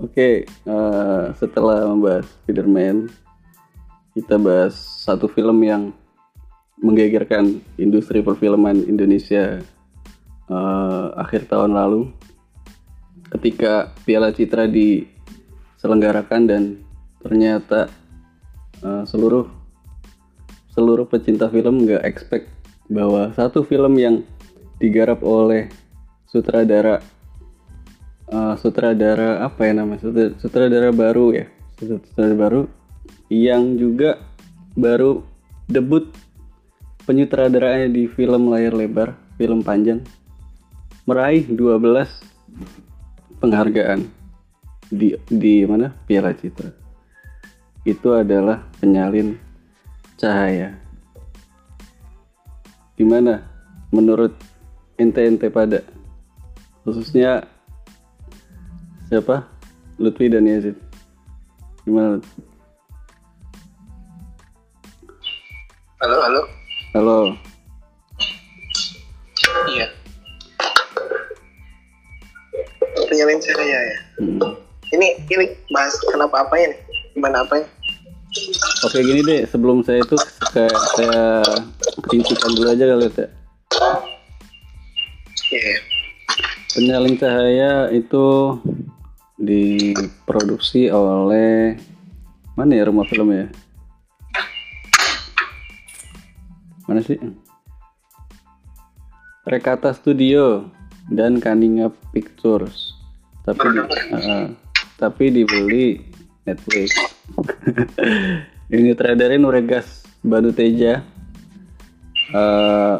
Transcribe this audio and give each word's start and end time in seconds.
Oke, 0.00 0.48
eh, 0.48 1.24
setelah 1.36 1.84
membahas 1.84 2.24
Spider-Man, 2.24 3.12
kita 4.16 4.40
bahas 4.40 4.72
satu 5.04 5.28
film 5.28 5.60
yang 5.60 5.92
menggegerkan 6.80 7.60
industri 7.76 8.24
perfilman 8.24 8.80
Indonesia 8.88 9.60
eh, 10.48 11.06
akhir 11.20 11.52
tahun 11.52 11.76
lalu 11.76 12.08
ketika 13.28 13.92
Piala 14.08 14.32
Citra 14.32 14.64
diselenggarakan 14.72 16.42
dan 16.48 16.62
ternyata 17.20 17.92
eh, 18.80 19.04
seluruh 19.04 19.52
seluruh 20.72 21.04
pecinta 21.04 21.52
film 21.52 21.84
nggak 21.84 22.08
expect 22.08 22.48
bahwa 22.88 23.36
satu 23.36 23.68
film 23.68 24.00
yang 24.00 24.24
digarap 24.80 25.20
oleh 25.20 25.68
sutradara 26.24 27.04
eh, 28.30 28.54
sutradara 28.56 29.42
apa 29.42 29.60
ya 29.66 29.72
namanya? 29.74 30.00
Sutra- 30.06 30.34
sutradara 30.38 30.88
baru 30.94 31.34
ya? 31.34 31.46
Sutradara 31.76 32.36
baru 32.38 32.62
yang 33.30 33.78
juga 33.78 34.22
baru 34.78 35.22
debut 35.66 36.10
penyutradaraannya 37.06 37.90
di 37.90 38.06
film 38.06 38.50
layar 38.50 38.74
lebar 38.74 39.18
film 39.34 39.66
panjang. 39.66 40.02
Meraih 41.08 41.46
12 41.48 43.40
penghargaan 43.42 44.06
di 44.90 45.16
di 45.26 45.66
mana? 45.66 45.90
Piala 46.06 46.30
Citra. 46.34 46.70
Itu 47.82 48.14
adalah 48.14 48.68
penyalin 48.78 49.34
cahaya. 50.20 50.76
Gimana 53.00 53.40
menurut 53.88 54.36
ente-ente 55.00 55.48
pada? 55.48 55.80
Khususnya 56.84 57.48
siapa 59.10 59.42
Lutfi 59.98 60.30
dan 60.30 60.46
Yazid 60.46 60.78
gimana? 61.82 62.22
Halo, 66.00 66.16
halo. 66.22 66.40
halo 66.94 67.18
Iya. 69.68 69.86
Penyalin 73.10 73.42
saya 73.42 73.60
ya. 73.66 73.98
Hmm. 74.22 74.54
Ini 74.94 75.06
ini 75.26 75.46
bahas 75.74 75.92
kenapa 76.08 76.46
apanya 76.46 76.72
nih? 76.72 76.80
Gimana 77.18 77.42
apanya? 77.42 77.66
oke 78.86 78.98
gini 79.02 79.20
deh 79.26 79.42
sebelum 79.50 79.82
saya 79.82 80.06
itu 80.06 80.16
kayak 80.54 80.76
saya 80.94 81.42
rincikan 82.08 82.50
dulu 82.54 82.68
aja 82.70 82.84
kali 82.86 83.06
ya 83.10 83.26
Iya. 85.50 85.78
Penyalin 86.70 87.18
cahaya 87.18 87.90
itu 87.90 88.26
diproduksi 89.40 90.92
oleh 90.92 91.80
mana 92.52 92.76
ya 92.76 92.84
rumah 92.84 93.08
film 93.08 93.32
ya? 93.32 93.48
Mana 96.84 97.00
sih? 97.00 97.16
Rekata 99.48 99.96
Studio 99.96 100.68
dan 101.08 101.40
Kaninga 101.40 101.88
Pictures. 102.12 102.92
Tapi 103.48 103.64
di, 103.72 103.80
uh, 103.80 104.46
tapi 105.00 105.32
dibeli 105.32 106.04
Netflix. 106.44 106.92
Ini 108.74 108.92
traderin 108.94 109.42
Uregas 109.48 110.04
Banu 110.20 110.52
Teja. 110.54 111.02
Eh, 112.30 112.96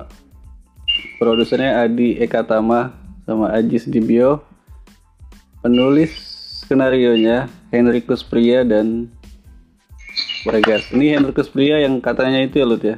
produsernya 1.23 1.87
Adi 1.87 2.19
Ekatama 2.19 2.91
sama 3.23 3.55
Ajis 3.55 3.87
Dibio 3.87 4.43
penulis 5.61 6.13
skenario 6.65 7.17
nya 7.17 7.49
Henrikus 7.73 8.25
Pria 8.25 8.65
dan 8.65 9.09
Uregas 10.49 10.89
ini 10.97 11.13
Henrikus 11.13 11.53
Pria 11.53 11.85
yang 11.85 12.01
katanya 12.01 12.41
itu 12.41 12.61
ya 12.61 12.67
Lut 12.67 12.83
ya? 12.83 12.97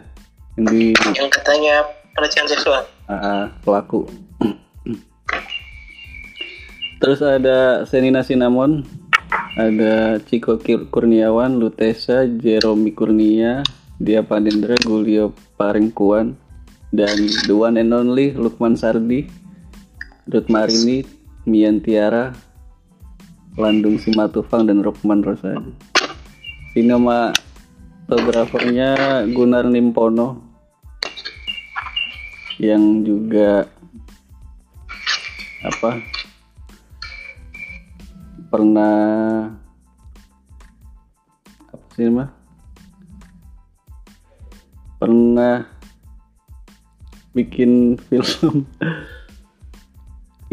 Yang 0.54 0.66
di 0.70 0.82
Yang 1.18 1.30
katanya 1.42 1.74
pelecehan 2.14 2.46
seksual. 2.46 2.82
ah, 3.10 3.14
ah, 3.14 3.42
pelaku. 3.66 4.06
Terus 7.02 7.18
ada 7.18 7.82
Senina 7.82 8.22
Sinamon 8.22 8.86
ada 9.58 10.22
Ciko 10.22 10.54
Kurniawan 10.62 11.58
Lutesa 11.58 12.24
Jeromi 12.30 12.94
Kurnia 12.94 13.66
Dia 13.98 14.22
Pandendra 14.22 14.78
Gulio 14.86 15.34
Paringkuan 15.58 16.38
dan 16.92 17.16
the 17.48 17.56
one 17.56 17.80
and 17.80 17.90
only 17.90 18.30
Lukman 18.36 18.78
Sardi 18.78 19.26
Ruth 20.30 20.46
Marini 20.46 21.02
Mian 21.48 21.82
Tiara 21.82 22.30
Landung 23.56 23.96
Simatupang 24.00 24.64
dan 24.64 24.80
Rukman 24.80 25.20
Rosadi 25.20 25.76
sinematografernya 26.72 28.96
Gunar 29.28 29.68
Nimpono. 29.68 30.40
Yang 32.56 32.84
juga 33.04 33.68
apa 35.62 36.02
pernah 38.50 39.46
apa 41.70 41.86
sih 41.96 42.10
mah 42.12 42.28
pernah 44.98 45.64
bikin 47.32 47.94
film 48.10 48.66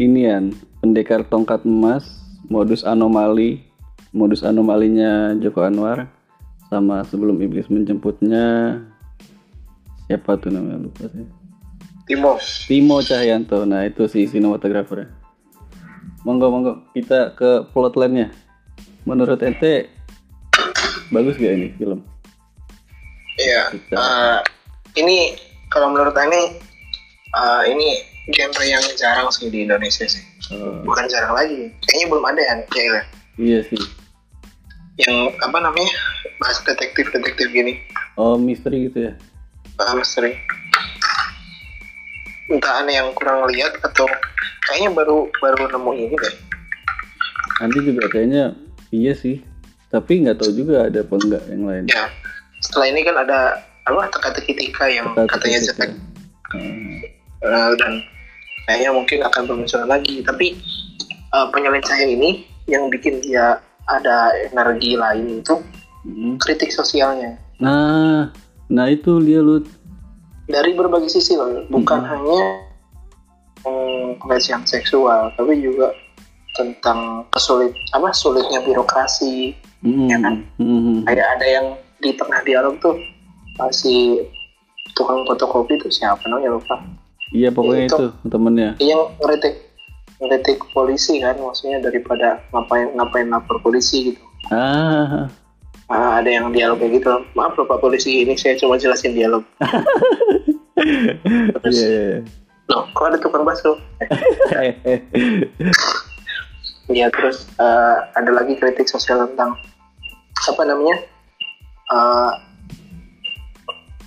inian 0.00 0.54
pendekar 0.80 1.26
tongkat 1.26 1.66
emas 1.66 2.19
modus 2.50 2.82
anomali 2.82 3.64
modus 4.10 4.42
anomalinya 4.42 5.32
Joko 5.38 5.62
Anwar 5.62 6.10
sama 6.66 7.06
sebelum 7.06 7.38
iblis 7.40 7.70
menjemputnya 7.70 8.78
siapa 10.10 10.34
tuh 10.38 10.50
namanya 10.50 10.90
lupa 10.90 11.06
saya 11.06 11.26
Timo. 12.10 12.34
Timo 12.66 12.96
Cahyanto 13.00 13.62
nah 13.62 13.86
itu 13.86 14.10
si 14.10 14.26
sinematografer 14.26 15.06
monggo 16.26 16.50
monggo 16.50 16.72
kita 16.92 17.32
ke 17.38 17.70
plotline-nya 17.70 18.34
menurut 19.06 19.38
ente 19.40 19.88
bagus 21.14 21.38
gak 21.38 21.54
ini 21.54 21.70
film 21.78 22.02
Iya. 23.40 23.62
Kita. 23.72 23.96
eh, 23.96 24.38
ini 25.00 25.32
kalau 25.72 25.96
menurut 25.96 26.12
Ani 26.12 26.60
eh, 27.32 27.62
ini 27.72 27.88
genre 28.30 28.64
yang 28.68 28.84
jarang 29.00 29.32
sih 29.32 29.48
di 29.48 29.64
Indonesia 29.64 30.04
sih. 30.04 30.20
Oh, 30.50 30.82
Bukan 30.82 31.06
jarang 31.06 31.34
lagi. 31.34 31.70
Kayaknya 31.86 32.06
belum 32.10 32.24
ada 32.26 32.40
ya, 32.42 32.54
ya? 32.74 33.02
Iya 33.38 33.58
sih. 33.70 33.80
Yang 35.00 35.32
apa 35.40 35.58
namanya 35.62 35.94
bahas 36.42 36.58
detektif 36.66 37.08
detektif 37.14 37.48
gini. 37.54 37.78
Oh 38.18 38.36
misteri 38.36 38.90
gitu 38.90 39.08
ya? 39.08 39.12
Bahas 39.78 39.94
misteri. 39.96 40.34
Entah 42.50 42.82
aneh 42.82 42.98
yang 42.98 43.14
kurang 43.14 43.46
lihat 43.48 43.78
atau 43.80 44.10
kayaknya 44.66 44.90
baru 44.90 45.30
baru 45.38 45.70
nemu 45.70 45.90
ini 45.94 46.16
deh. 46.18 46.34
Nanti 47.62 47.78
juga 47.86 48.10
kayaknya 48.10 48.58
iya 48.90 49.14
sih. 49.14 49.38
Tapi 49.90 50.26
nggak 50.26 50.38
tahu 50.42 50.52
juga 50.54 50.90
ada 50.90 51.02
apa 51.02 51.14
enggak 51.14 51.42
yang 51.46 51.64
lain. 51.66 51.84
Ya 51.86 52.10
setelah 52.60 52.86
ini 52.92 53.00
kan 53.06 53.16
ada 53.16 53.38
apa 53.88 54.02
teka-teki 54.12 54.52
tika 54.52 54.86
yang 54.90 55.06
Teka-teki 55.14 55.30
katanya 55.32 55.58
tika. 55.58 55.70
cetek. 55.72 55.90
Hmm. 56.50 56.98
eh, 57.40 57.70
dan 57.78 57.92
kayaknya 58.70 58.94
mungkin 58.94 59.18
akan 59.26 59.42
bermunculan 59.50 59.90
lagi 59.90 60.22
tapi 60.22 60.54
penyalin 61.50 61.82
cahaya 61.82 62.06
ini 62.06 62.46
yang 62.70 62.86
bikin 62.86 63.18
dia 63.18 63.58
ada 63.90 64.30
energi 64.46 64.94
lain 64.94 65.42
itu 65.42 65.58
Hmm. 66.00 66.40
kritik 66.40 66.72
sosialnya 66.72 67.36
nah 67.60 68.32
nah 68.72 68.86
itu 68.88 69.20
dia 69.20 69.44
lu 69.44 69.60
dari 70.48 70.72
berbagai 70.72 71.12
sisi 71.12 71.36
loh 71.36 71.60
bukan 71.68 72.00
hanya 72.00 72.40
hmm, 73.68 74.16
pelecehan 74.24 74.64
seksual 74.64 75.28
tapi 75.36 75.60
juga 75.60 75.92
tentang 76.56 77.28
kesulit 77.36 77.76
apa 77.92 78.16
sulitnya 78.16 78.64
birokrasi 78.64 79.52
Hmm. 79.80 80.08
Ya 80.12 80.16
kan? 80.20 80.44
Hmm. 80.60 81.04
kayak 81.08 81.40
ada 81.40 81.46
yang 81.48 81.66
di 82.04 82.12
tengah 82.12 82.40
dialog 82.44 82.76
tuh 82.84 82.96
masih 83.56 84.24
tukang 84.92 85.24
fotokopi 85.24 85.76
tuh 85.80 85.88
siapa 85.88 86.20
namanya 86.28 86.56
lupa 86.56 86.80
iya 87.30 87.48
pokoknya 87.50 87.86
Itu. 87.86 87.96
itu. 87.96 88.06
temennya. 88.30 88.70
Yang 88.78 89.02
ngeritik 89.22 89.54
ngeritik 90.20 90.58
polisi 90.76 91.18
kan 91.24 91.36
maksudnya 91.40 91.80
daripada 91.80 92.44
ngapain 92.52 92.92
ngapain 92.94 93.28
lapor 93.32 93.56
polisi 93.64 94.12
gitu. 94.12 94.22
Ah. 94.52 95.28
Ah, 95.90 96.22
ada 96.22 96.30
yang 96.30 96.54
dialog 96.54 96.78
kayak 96.78 97.02
gitu. 97.02 97.10
Maaf 97.34 97.58
loh 97.58 97.66
pak 97.66 97.82
polisi 97.82 98.22
ini 98.22 98.38
saya 98.38 98.54
cuma 98.54 98.78
jelasin 98.78 99.10
dialog. 99.10 99.42
Terus 101.66 101.78
iya 101.82 101.88
iya. 101.90 102.18
Loh 102.70 102.86
kok 102.94 103.06
ada 103.10 103.18
tukang 103.18 103.42
bakso? 103.42 103.74
Iya. 106.90 107.06
Ya 107.06 107.06
terus 107.14 107.46
eh, 107.58 107.96
ada 108.18 108.30
lagi 108.34 108.58
kritik 108.58 108.90
sosial 108.90 109.22
tentang 109.30 109.54
apa 110.46 110.62
namanya 110.66 110.98
eh, 111.90 112.30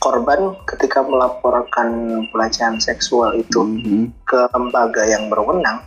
korban 0.03 0.39
ketika 0.67 0.99
melaporkan 0.99 1.87
pelecehan 2.27 2.75
seksual 2.77 3.31
itu 3.33 3.63
Mhm. 3.63 4.11
ke 4.23 4.39
lembaga 4.51 5.03
yang 5.05 5.31
berwenang 5.31 5.79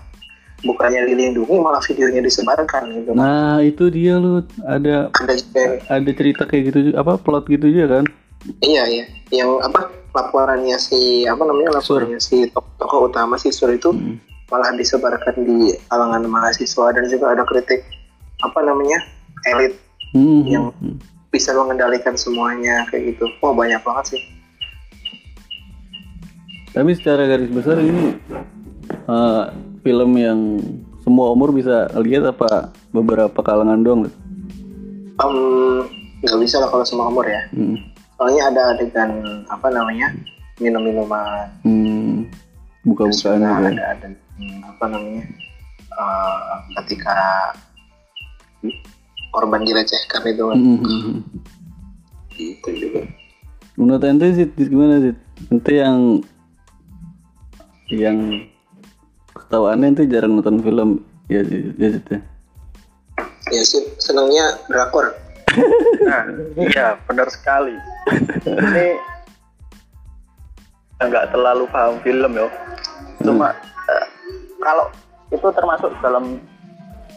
bukannya 0.59 1.05
dilindungi 1.05 1.53
malah 1.55 1.85
videonya 1.85 2.25
disebarkan 2.25 2.89
gitu 2.97 3.13
Nah 3.13 3.61
itu 3.61 3.93
dia 3.93 4.17
lu 4.17 4.41
ada 4.65 5.13
ada 5.13 5.63
ada 5.87 6.11
cerita 6.11 6.49
kayak 6.49 6.63
gitu 6.67 6.79
juga 6.83 6.97
apa 6.99 7.13
plot 7.17 7.45
gitu 7.47 7.69
juga 7.69 8.01
kan? 8.01 8.05
iya 8.63 8.83
iya 8.87 9.05
yang 9.31 9.59
apa 9.59 9.91
laporannya 10.13 10.79
si 10.79 11.27
apa 11.27 11.43
namanya 11.43 11.77
laporannya 11.77 12.17
si 12.17 12.49
tok- 12.49 12.73
tokoh 12.79 13.11
utama 13.11 13.37
si 13.37 13.51
Sur 13.51 13.69
itu 13.69 13.91
Hmm. 13.91 14.17
malah 14.47 14.73
disebarkan 14.73 15.35
di 15.39 15.77
kalangan 15.85 16.25
mahasiswa 16.25 16.87
dan 16.89 17.05
juga 17.05 17.37
ada 17.37 17.45
kritik 17.45 17.85
apa 18.41 18.59
namanya 18.62 18.97
elit 19.47 19.77
Hmm, 20.09 20.47
Yang- 20.47 20.73
hmm. 20.81 20.97
Bisa 21.28 21.52
mengendalikan 21.52 22.14
semuanya 22.14 22.87
kayak 22.88 23.14
gitu 23.14 23.26
wah 23.40 23.52
banyak 23.52 23.78
banget 23.81 24.17
sih 24.17 24.23
Tapi 26.70 26.93
secara 26.93 27.25
garis 27.25 27.49
besar 27.49 27.81
ini 27.81 28.20
eh, 29.08 29.44
film 29.81 30.11
yang 30.14 30.61
semua 31.00 31.32
umur 31.32 31.49
bisa 31.49 31.87
lihat 31.96 32.28
apa 32.28 32.69
beberapa 32.90 33.38
kalangan 33.40 33.81
doang? 33.81 34.02
Em, 35.17 35.37
nggak 36.20 36.37
bisa 36.37 36.61
lah 36.61 36.69
kalau 36.69 36.84
semua 36.84 37.08
umur 37.08 37.25
ya 37.25 37.49
Hmm. 37.49 37.81
soalnya 38.19 38.52
ada 38.52 38.62
adegan 38.75 39.12
apa 39.49 39.73
namanya 39.73 40.12
minum 40.58 40.84
minuman 40.84 41.49
Hmm. 41.64 42.28
Buka-bukaan 42.84 43.40
ada 43.40 43.96
ada 43.96 44.06
hmm, 44.37 44.61
apa 44.69 44.84
namanya 44.84 45.25
eh, 45.96 46.56
ketika 46.76 47.17
korban 49.34 49.62
dilecehkan 49.62 50.23
itu 50.26 50.43
kan 50.46 50.56
Hmm, 50.58 50.78
hmm, 50.81 51.00
hmm. 51.02 51.20
itu 52.37 52.70
juga 52.76 53.00
Menurut 53.76 54.08
ente 54.08 54.32
sih 54.32 54.49
gimana 54.56 55.05
sih? 55.05 55.12
Ente 55.52 55.73
yang 55.76 56.25
yang 57.93 58.19
setahu 59.37 59.69
aneh 59.69 59.93
ente 59.93 60.08
jarang 60.08 60.32
nonton 60.40 60.64
film 60.64 61.05
ya 61.28 61.44
sih 61.44 61.76
ya 61.76 61.88
sih 61.93 62.02
teh. 62.08 62.20
ya 63.52 63.62
sih 63.62 63.84
senangnya 64.00 64.56
drakor 64.67 65.12
Nah, 66.06 66.23
iya 66.61 67.00
benar 67.08 67.28
sekali. 67.32 67.75
Ini 68.44 68.88
nggak 71.00 71.32
terlalu 71.32 71.64
paham 71.73 71.96
film 72.05 72.32
ya. 72.37 72.49
Cuma 73.25 73.56
eh, 73.88 74.06
kalau 74.61 74.87
itu 75.32 75.49
termasuk 75.56 75.90
dalam 76.05 76.38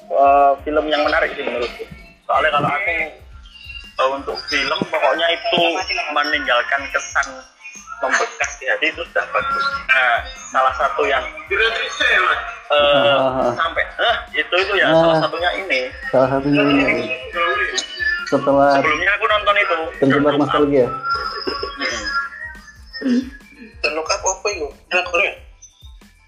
eh, 0.07 0.51
film 0.63 0.85
yang 0.88 1.03
menarik 1.03 1.35
sih 1.35 1.44
menurutku. 1.44 1.83
Soalnya 2.30 2.54
kalau 2.54 2.70
aku 2.70 2.94
eh, 4.00 4.10
untuk 4.14 4.38
film 4.46 4.80
pokoknya 4.86 5.28
itu 5.34 5.58
meninggalkan 6.14 6.81
kesan 6.94 7.26
membekas 8.00 8.52
di 8.56 8.66
hati 8.70 8.86
itu 8.94 9.02
sudah 9.02 9.26
bagus. 9.34 9.66
Nah, 9.90 10.18
salah 10.54 10.74
satu 10.78 11.04
yang 11.04 11.26
Ah. 12.70 13.50
sampai 13.58 13.81
eh, 13.81 14.16
itu 14.38 14.56
itu 14.56 14.74
ya 14.78 14.88
Ah. 14.88 15.02
salah 15.02 15.18
satunya 15.20 15.50
ini. 15.58 15.81
Salah 16.14 16.30
satunya 16.30 16.62
ini 16.62 17.18
setelah 18.30 18.78
Sebelumnya 18.78 19.12
aku 19.18 19.26
nonton 19.26 19.56
itu. 19.58 19.78
terjebak 19.98 20.34
nostalgia. 20.38 20.86
dan 23.80 23.92
look 23.96 24.06
up 24.06 24.22
apa 24.22 24.48
itu 24.54 24.68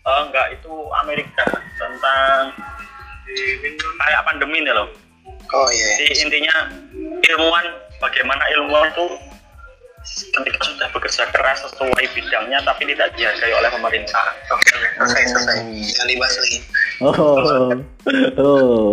Oh 0.01 0.21
enggak, 0.25 0.47
itu 0.49 0.71
Amerika 0.97 1.45
tentang 1.77 2.49
kayak 4.01 4.21
pandemi 4.25 4.65
nih 4.65 4.73
loh. 4.73 4.89
Oh 5.53 5.67
iya 5.71 5.89
Jadi 5.99 6.13
intinya 6.27 6.55
ilmuwan 7.21 7.65
bagaimana 7.99 8.43
ilmuwan 8.57 8.89
tuh 8.97 9.11
ketika 10.01 10.59
sudah 10.65 10.87
bekerja 10.89 11.29
keras 11.29 11.61
sesuai 11.61 12.05
bidangnya 12.17 12.57
tapi 12.65 12.89
tidak 12.89 13.13
dihargai 13.13 13.53
oleh 13.53 13.69
pemerintah. 13.69 14.33
oke 14.49 14.65
oke 14.73 14.87
selesai 14.97 15.23
selesai 15.29 15.57
jangan 15.93 16.07
dibahas 16.09 16.35
lagi 16.41 16.59
Oh, 17.01 17.73
oh. 18.37 18.89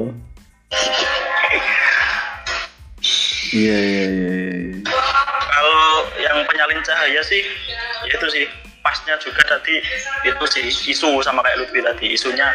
Iya 3.52 3.76
iya 3.76 4.04
iya. 4.08 4.32
iya. 4.64 4.80
Kalau 5.28 5.80
yang 6.16 6.36
penyalin 6.48 6.80
cahaya 6.84 7.20
sih, 7.20 7.44
ya 8.08 8.12
itu 8.16 8.26
sih 8.32 8.44
pasnya 8.88 9.20
juga 9.20 9.44
tadi 9.46 9.84
itu 10.24 10.44
sih 10.48 10.64
isu 10.88 11.20
sama 11.20 11.44
kayak 11.44 11.60
Lutfi 11.60 11.84
tadi 11.84 12.06
isunya 12.10 12.48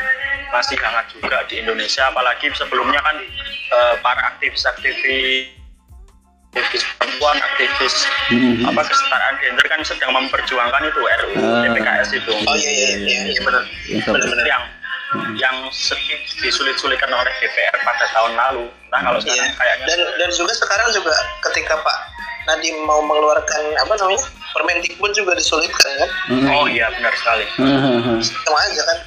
masih 0.50 0.74
hangat 0.76 1.06
juga 1.14 1.46
di 1.46 1.62
Indonesia 1.62 2.10
apalagi 2.10 2.50
sebelumnya 2.54 2.98
kan 3.00 3.22
eh, 3.70 3.94
para 4.02 4.34
aktivis-aktivis 4.34 5.54
aktivis 6.54 6.84
perempuan 6.98 7.38
aktivis 7.40 7.96
Mhm. 8.30 8.66
apa 8.66 8.82
kesetaraan 8.82 9.36
gender 9.38 9.66
kan 9.68 9.82
sedang 9.84 10.10
memperjuangkan 10.12 10.82
itu 10.86 11.02
RUU 11.02 11.38
Ah. 11.38 11.62
TPKS 11.66 12.10
itu 12.16 12.30
oh 12.32 12.56
iya 12.56 12.72
iya 12.72 12.90
iya 12.98 13.20
iya 13.30 13.42
benar 13.42 13.64
benar-benar 14.10 14.46
yang 14.48 14.64
yang 15.38 15.56
sedikit 15.70 16.18
disulit-sulitkan 16.40 17.10
oleh 17.10 17.30
DPR 17.38 17.78
pada 17.82 18.06
tahun 18.10 18.34
lalu 18.34 18.66
nah 18.90 19.02
kalau 19.02 19.18
Iya. 19.20 19.30
sekarang 19.30 19.54
kayaknya 19.56 19.86
Dan 19.86 20.00
dan 20.18 20.30
juga 20.32 20.54
sekarang 20.56 20.88
juga 20.90 21.14
ketika 21.44 21.74
Pak 21.78 21.98
Nadiem 22.44 22.78
mau 22.84 23.02
mengeluarkan 23.02 23.64
apa 23.80 23.94
namanya 23.96 24.22
Permendikbud 24.54 25.12
juga 25.12 25.34
disulitkan 25.34 25.92
kan? 25.98 26.10
Mhm. 26.30 26.48
oh 26.54 26.66
iya 26.70 26.88
benar 26.94 27.14
sekali 27.18 27.46
Hahaha. 27.58 28.14
Sama 28.22 28.58
aja 28.62 28.82
kan? 28.86 28.98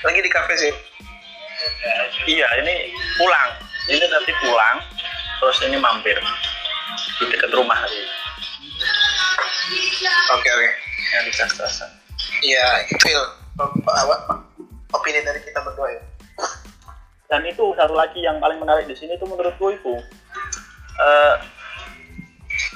Lagi 0.00 0.20
di 0.24 0.30
kafe 0.32 0.54
sih. 0.56 0.72
iya 2.24 2.48
ini 2.64 2.88
pulang 3.20 3.50
ini 3.86 4.00
nanti 4.00 4.32
pulang 4.40 4.80
terus 5.40 5.60
ini 5.64 5.76
mampir 5.76 6.16
di 7.20 7.24
dekat 7.28 7.52
rumah 7.52 7.76
tadi 7.84 8.00
Oke 10.30 10.48
oke. 10.48 10.68
yang 11.12 11.24
di 11.26 11.32
Jakarta 11.32 11.86
Iya, 12.40 12.64
Phil. 13.04 13.20
Apa, 13.60 13.92
apa 13.92 14.16
opini 14.90 15.20
dari 15.20 15.40
kita 15.44 15.60
berdua 15.60 15.92
ya? 15.92 16.02
dan 17.30 17.46
itu 17.46 17.62
satu 17.78 17.94
lagi 17.94 18.18
yang 18.24 18.42
paling 18.42 18.58
menarik 18.58 18.90
di 18.90 18.96
sini 18.96 19.14
itu 19.14 19.22
menurutku 19.22 19.70
itu 19.70 19.94
eh, 20.92 21.34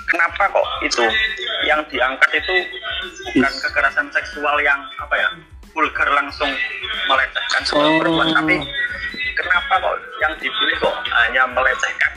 kenapa 0.06 0.42
kok 0.48 0.66
itu 0.82 1.02
yang 1.64 1.80
diangkat 1.88 2.30
itu 2.34 2.54
bukan 3.32 3.52
kekerasan 3.60 4.06
seksual 4.10 4.56
yang 4.60 4.78
apa 4.96 5.14
ya 5.14 5.28
vulgar 5.70 6.08
langsung 6.08 6.48
melecehkan 7.06 7.62
seorang 7.64 7.92
Oh. 7.92 8.00
perempuan 8.00 8.28
tapi 8.32 8.56
kenapa 9.34 9.74
kok 9.76 9.94
yang 10.20 10.32
dipilih 10.38 10.76
kok 10.78 10.94
hanya 11.18 11.42
melecehkan 11.48 12.12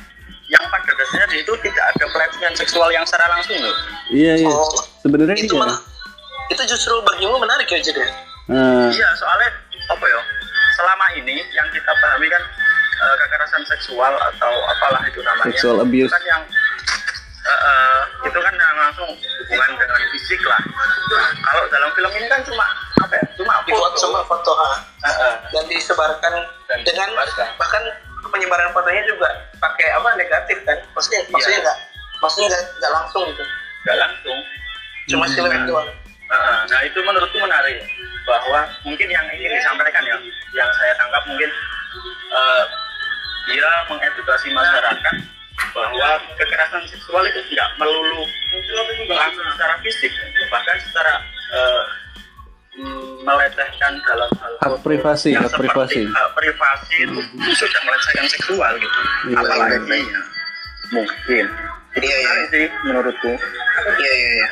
yang 0.48 0.64
pada 0.64 0.88
dasarnya 0.88 1.28
di 1.28 1.38
situ 1.42 1.54
tidak 1.60 1.86
ada 1.92 2.06
pelecehan 2.08 2.54
seksual 2.56 2.88
yang 2.88 3.04
secara 3.04 3.28
langsung 3.30 3.58
loh 3.58 3.76
Iya 4.08 4.34
iya. 4.40 4.48
Oh, 4.48 4.64
Sebenarnya 5.04 5.36
itu 5.36 5.52
iya. 5.52 5.60
malah 5.60 5.80
itu 6.48 6.64
justru 6.64 6.96
bagimu 7.04 7.36
menarik 7.36 7.68
ya 7.68 7.84
jadi. 7.84 8.08
Nah, 8.48 8.88
Iya, 8.88 9.08
soalnya 9.20 9.52
apa 9.92 10.06
ya? 10.08 10.20
Selama 10.72 11.06
ini 11.20 11.36
yang 11.52 11.68
kita 11.68 11.92
pahami 11.92 12.32
kan 12.32 12.40
eh, 12.98 13.16
kekerasan 13.18 13.64
seksual 13.66 14.14
atau 14.14 14.54
apalah 14.68 15.02
itu 15.06 15.20
namanya. 15.22 15.48
Sexual 15.50 15.78
abuse. 15.82 16.06
Itu 16.06 16.14
kan 16.14 16.24
yang 16.26 16.44
eh, 17.44 17.60
eh, 17.64 18.00
itu 18.26 18.40
kan 18.40 18.54
yang 18.54 18.76
langsung 18.78 19.10
hubungan 19.14 19.72
dengan 19.78 20.02
fisik 20.12 20.42
lah. 20.44 20.62
Nah, 21.08 21.28
kalau 21.42 21.64
dalam 21.68 21.90
film 21.94 22.12
ini 22.14 22.28
kan 22.28 22.42
cuma 22.44 22.66
apa 22.98 23.14
ya? 23.14 23.26
Cuma 23.36 23.54
Dibuat 23.64 23.94
foto. 23.94 24.00
semua 24.00 24.24
foto 24.24 24.52
ha. 24.54 24.72
Eh. 25.06 25.36
dan 25.50 25.64
disebarkan 25.66 26.34
Dan 26.68 26.80
dengan 26.84 27.08
disebarkan. 27.14 27.48
bahkan 27.56 27.84
penyebaran 28.28 28.70
fotonya 28.72 29.04
juga 29.06 29.30
pakai 29.58 29.88
apa 29.94 30.10
negatif 30.16 30.58
kan? 30.64 30.78
Maksudnya 30.92 31.22
maksudnya 31.30 31.60
nggak 31.64 31.78
maksudnya 32.20 32.48
nggak 32.50 32.64
nggak 32.76 32.92
langsung 32.94 33.24
gitu. 33.26 33.44
Nggak 33.86 33.98
langsung. 33.98 34.38
Cuma 35.08 35.24
Hmm. 35.24 35.32
siluet 35.32 35.64
doang. 35.64 35.90
Nah 36.68 36.80
itu 36.84 37.00
menurutku 37.00 37.40
menarik 37.40 37.80
bahwa 38.28 38.60
mungkin 38.84 39.08
yang 39.08 39.24
ingin 39.32 39.56
disampaikan 39.56 40.04
ya, 40.04 40.20
yang 40.52 40.68
saya 40.74 40.92
tangkap 41.00 41.24
mungkin 41.24 41.48
eh, 42.28 42.64
dia 43.48 43.70
mengedukasi 43.88 44.48
masyarakat 44.52 45.16
bahwa 45.74 46.10
kekerasan 46.38 46.84
seksual 46.92 47.24
itu 47.26 47.42
tidak 47.54 47.70
melulu 47.82 48.22
langsung 49.10 49.48
secara 49.56 49.74
fisik, 49.82 50.12
bahkan 50.54 50.78
secara 50.86 51.14
eh, 51.54 51.84
mm, 52.82 53.26
melecehkan 53.26 53.94
dalam 54.06 54.30
hal 54.38 54.54
Hak 54.62 54.74
privasi, 54.86 55.34
yang 55.34 55.44
hak 55.46 55.52
seperti 55.54 55.70
privasi. 55.74 56.02
hak 56.06 56.30
privasi 56.38 56.96
itu 57.08 57.20
sudah 57.58 57.82
melecehkan 57.88 58.26
seksual 58.30 58.72
gitu. 58.78 59.00
Iya, 59.32 59.38
Apalagi 59.42 59.74
ya, 59.98 60.22
mungkin. 60.94 61.46
Iya, 61.98 62.16
iya. 62.22 62.30
menarik 62.30 62.48
sih 62.54 62.66
menurutku. 62.86 63.32
Iya 63.98 64.12
iya 64.14 64.30
iya. 64.38 64.50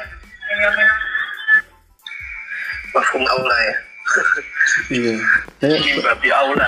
Aula 3.16 3.58
ya. 3.60 3.75
iya. 4.90 5.14
Saya 5.62 5.75
Ini 5.78 6.00
babi 6.02 6.30
aula. 6.32 6.68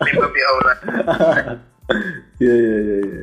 Lima 0.00 0.26
bi 0.32 0.40
aula. 0.44 0.72
Iya 2.40 2.54
iya 2.54 2.76
iya 2.80 2.96
iya. 3.04 3.22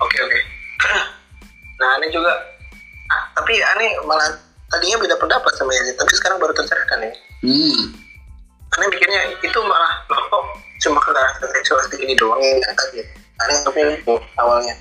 Oke 0.00 0.18
oke. 0.22 0.40
Nah 1.82 1.90
ini 2.00 2.08
juga. 2.14 2.32
Ah, 3.10 3.22
tapi 3.36 3.58
aneh 3.60 3.98
malah 4.08 4.30
tadinya 4.72 4.96
beda 5.02 5.18
pendapat 5.20 5.52
sama 5.58 5.74
Yazid, 5.74 5.98
tapi 6.00 6.12
sekarang 6.16 6.40
baru 6.40 6.54
tercerahkan 6.56 7.04
ya. 7.04 7.12
Hmm. 7.44 7.82
Aneh 8.78 8.86
mikirnya 8.88 9.20
itu 9.42 9.58
malah 9.60 10.06
loh 10.08 10.22
kok 10.30 10.44
cuma 10.86 11.02
kekerasan 11.02 11.50
seksual 11.52 11.78
segini 11.84 12.14
doang 12.16 12.40
yang 12.40 12.62
diangkat 12.62 12.88
ya. 13.02 13.04
Aneh 13.44 13.56
tapi 13.66 13.80
itu 14.00 14.14
awalnya. 14.40 14.74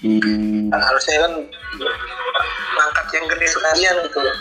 Hmm. 0.00 0.72
Kan 0.72 0.80
harusnya 0.80 1.28
kan 1.28 1.32
ngangkat 2.74 3.06
yang 3.14 3.24
gede 3.36 3.46
sekalian 3.52 3.94
gitu 4.08 4.18
loh 4.24 4.36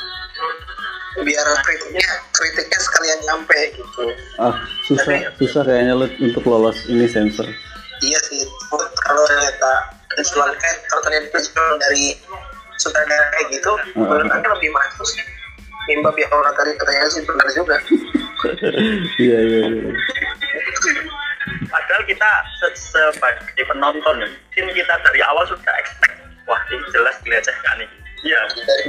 biar 1.22 1.48
kritiknya 1.62 2.08
kritiknya 2.30 2.80
sekalian 2.80 3.20
nyampe 3.24 3.60
gitu 3.74 4.04
Ah, 4.38 4.56
susah 4.84 5.08
susah 5.36 5.62
kayaknya 5.64 5.94
lu 5.94 6.08
untuk 6.20 6.44
lolos 6.44 6.80
ini 6.86 7.06
sensor. 7.06 7.46
iya 8.00 8.20
sih 8.22 8.42
kalau 9.00 9.24
ternyata 9.26 9.72
visual 10.12 10.50
kan 10.54 10.76
kalau 10.86 11.02
ternyata 11.02 11.28
visual 11.30 11.70
dari 11.78 12.16
sutradara 12.76 13.28
kayak 13.30 13.48
gitu 13.52 13.72
Hmm. 13.92 14.06
menurut 14.06 14.30
aku 14.30 14.48
lebih 14.54 14.72
maju 14.72 15.04
sih 15.06 15.24
Nimba 15.86 16.10
biar 16.12 16.30
orang 16.30 16.54
tadi 16.54 16.72
katanya 16.76 17.08
sih 17.08 17.22
benar 17.24 17.48
juga 17.50 17.76
Iya 19.20 19.38
iya 19.42 19.60
iya. 19.68 19.92
Padahal 21.66 22.04
kita 22.04 22.30
se- 22.56 22.78
sebagai 23.12 23.36
penonton, 23.66 24.16
tim 24.50 24.66
kita 24.70 24.94
dari 25.02 25.20
awal 25.22 25.44
sudah 25.46 25.74
expect, 25.76 26.16
wah 26.46 26.58
ini 26.68 26.82
jelas 26.90 27.16
dilecehkan 27.22 27.76
nih. 27.78 27.90
Iya. 28.22 28.40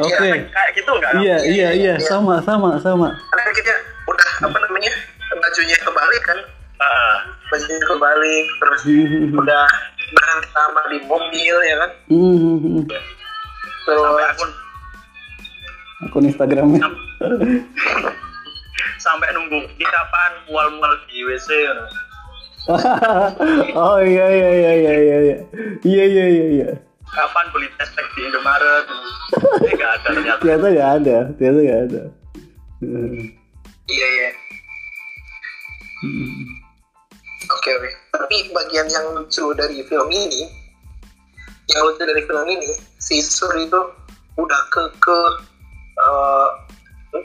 Oke. 0.00 0.16
Kayak- 0.16 0.49
Kayak 0.49 0.70
gitu 0.75 0.90
enggak? 0.92 1.12
Iya 1.16 1.37
iya 1.44 1.68
iya 1.72 1.94
sama 2.00 2.40
sama 2.40 2.75
sama. 2.78 3.08
karena 3.30 3.50
kita 3.52 3.72
udah 4.04 4.30
apa 4.42 4.58
namanya 4.60 4.92
bajunya 5.32 5.76
kebalik 5.78 6.22
kan 6.25 6.38
Ah, 6.76 7.16
bajunya 7.46 7.76
kebalik 7.78 8.46
terus 8.56 8.80
Hmm. 8.82 9.37
udah 9.37 9.64
berhenti 10.10 10.49
lama 10.50 10.80
di 10.88 10.99
mobil 11.04 11.56
ya 11.60 11.76
kan 11.78 11.90
Hmm. 12.08 12.82
sampai 13.84 14.25
terus 14.25 14.25
akun 14.26 14.50
Akun 16.00 16.25
Instagramnya. 16.25 16.80
sampai 18.99 19.28
nunggu 19.30 19.60
kita 19.70 19.90
kapan 19.90 20.32
mual-mual 20.46 20.92
di 21.06 21.20
WC. 21.22 21.49
gitu. 21.52 21.84
oh 23.76 24.00
iya 24.00 24.26
iya 24.26 24.49
iya 24.50 24.72
iya 24.75 24.94
iya 24.96 25.18
iya 25.20 25.37
iya 25.82 26.04
iya 26.04 26.26
iya 26.26 26.46
iya. 26.50 26.68
Kapan 27.10 27.46
beli 27.50 27.68
test 27.74 27.94
di 28.14 28.20
Indomaret? 28.22 28.86
Ini 29.60 29.70
enggak 29.74 29.90
ada 29.98 30.08
ternyata. 30.14 30.40
Ternyata 30.42 30.66
nggak 30.70 30.90
ada, 31.02 31.16
ternyata 31.34 31.58
nggak 31.60 31.82
ada. 31.90 32.02
Hmm. 32.80 33.24
iya 33.90 34.08
iya 34.08 34.30
Oke 37.50 37.70
oke. 37.76 37.90
Tapi 38.14 38.36
bagian 38.54 38.86
yang 38.88 39.04
lucu 39.12 39.52
dari 39.52 39.82
film 39.84 40.08
ini, 40.08 40.48
yang 41.68 41.82
lucu 41.84 42.02
dari 42.06 42.22
film 42.24 42.46
ini, 42.46 42.72
si 43.02 43.18
Sur 43.20 43.52
itu 43.58 43.80
udah 44.38 44.60
ke 44.70 44.82
ke 45.02 45.18
uh, 46.00 46.48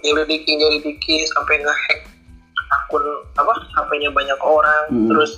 nyelidiki 0.01 0.57
nyelidiki 0.57 1.23
sampai 1.31 1.61
ngehack 1.61 2.09
akun 2.73 3.05
apa 3.37 3.53
HP-nya 3.77 4.09
banyak 4.11 4.39
orang, 4.41 4.83
Hmm. 4.89 5.07
terus 5.07 5.37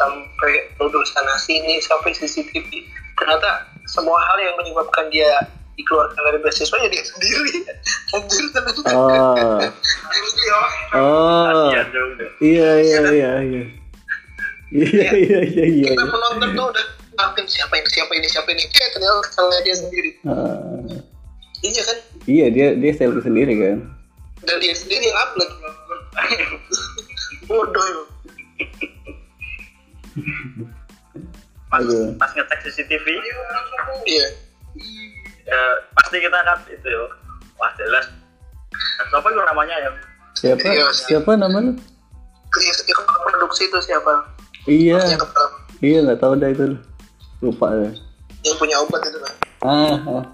sampai 0.00 0.52
nuduh 0.80 1.04
sana 1.06 1.36
sini 1.38 1.78
sampai 1.84 2.16
CCTV. 2.16 2.88
Ternyata 3.20 3.68
semua 3.90 4.18
hal 4.18 4.38
yang 4.40 4.54
menyebabkan 4.58 5.06
dia 5.10 5.30
dikeluarkan 5.74 6.20
dari 6.20 6.38
beasiswa 6.44 6.76
ya 6.84 6.88
dia 6.92 7.04
sendiri. 7.04 7.54
Anjir 8.14 8.44
tenang. 8.52 8.76
Oh, 8.92 9.56
oh, 11.00 11.72
juga. 11.72 12.26
iya 12.44 12.70
iya 12.84 13.00
iya 13.08 13.30
iya. 13.40 13.62
Iya 14.72 15.08
iya 15.12 15.40
iya 15.44 15.64
iya. 15.68 15.90
kita 15.92 16.04
penonton 16.08 16.48
tuh 16.56 16.66
udah 16.72 16.86
maafin 17.20 17.44
siapa 17.44 17.76
ini 17.76 17.88
siapa 17.92 18.12
ini 18.16 18.28
siapa 18.28 18.48
ini 18.56 18.64
eh 18.64 18.88
ternyata 18.88 19.20
salah 19.36 19.60
dia 19.60 19.76
sendiri 19.76 20.10
Ah, 20.24 20.80
iya 21.60 21.82
kan 21.84 21.98
iya 22.24 22.46
dia 22.48 22.66
dia 22.80 22.92
selfie 22.96 23.20
sendiri 23.20 23.52
kan. 23.60 23.78
dan 24.48 24.56
dia 24.64 24.72
sendiri 24.72 25.12
yang 25.12 25.18
upload 25.20 25.50
bodoh. 27.52 28.08
Pas, 31.72 31.80
Aduh. 31.80 32.12
pas 32.20 32.28
ngecek 32.28 32.68
CCTV, 32.68 33.06
iya 34.04 34.26
ya, 35.42 35.60
pasti 35.96 36.20
kita 36.20 36.36
kan 36.36 36.60
itu 36.68 36.84
ya, 36.84 37.00
wah 37.56 37.72
jelas. 37.74 38.12
Siapa 39.08 39.24
itu 39.24 39.40
namanya 39.40 39.74
ya? 39.80 39.90
Siapa 40.36 40.60
Iya, 40.62 40.86
siapa 40.92 41.32
nama 41.32 41.58
lu? 41.60 41.72
Iya, 42.52 42.72
iya, 42.84 42.94
kepala 42.94 43.18
produksi 43.24 43.64
itu 43.64 43.78
siapa 43.80 44.12
Iya 44.68 45.00
iya 45.80 45.98
nggak 46.04 46.20
tahu 46.20 46.36
dah 46.36 46.46
itu 46.46 46.76
lupa 47.40 47.66
ya. 47.74 47.90
yang 48.44 48.56
punya 48.60 48.76
obat 48.78 49.02
itu 49.02 49.18
kan 49.18 49.34
Ah, 49.62 49.96
ah. 49.96 50.22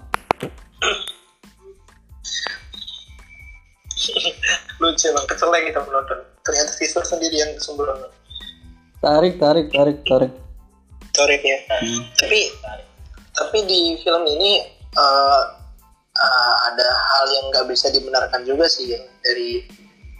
lucu 4.79 5.05
emang 5.07 5.25
keceleng 5.25 5.63
kita 5.65 5.79
penonton 5.79 6.19
ternyata 6.43 6.71
siswa 6.73 7.01
sendiri 7.01 7.35
yang 7.37 7.51
sembrono 7.57 8.09
tarik 8.99 9.39
tarik 9.39 9.71
tarik 9.71 9.97
tarik. 10.03 10.31
Corek 11.19 11.43
ya 11.43 11.57
tapi 12.15 12.39
tapi 13.31 13.57
di 13.63 13.79
film 13.99 14.23
ini 14.25 14.63
eh, 14.93 15.41
eh, 16.15 16.55
ada 16.65 16.87
hal 16.87 17.25
yang 17.29 17.45
nggak 17.49 17.65
bisa 17.67 17.87
dibenarkan 17.89 18.41
juga 18.41 18.65
sih 18.65 18.89
yang 18.89 19.03
dari 19.21 19.63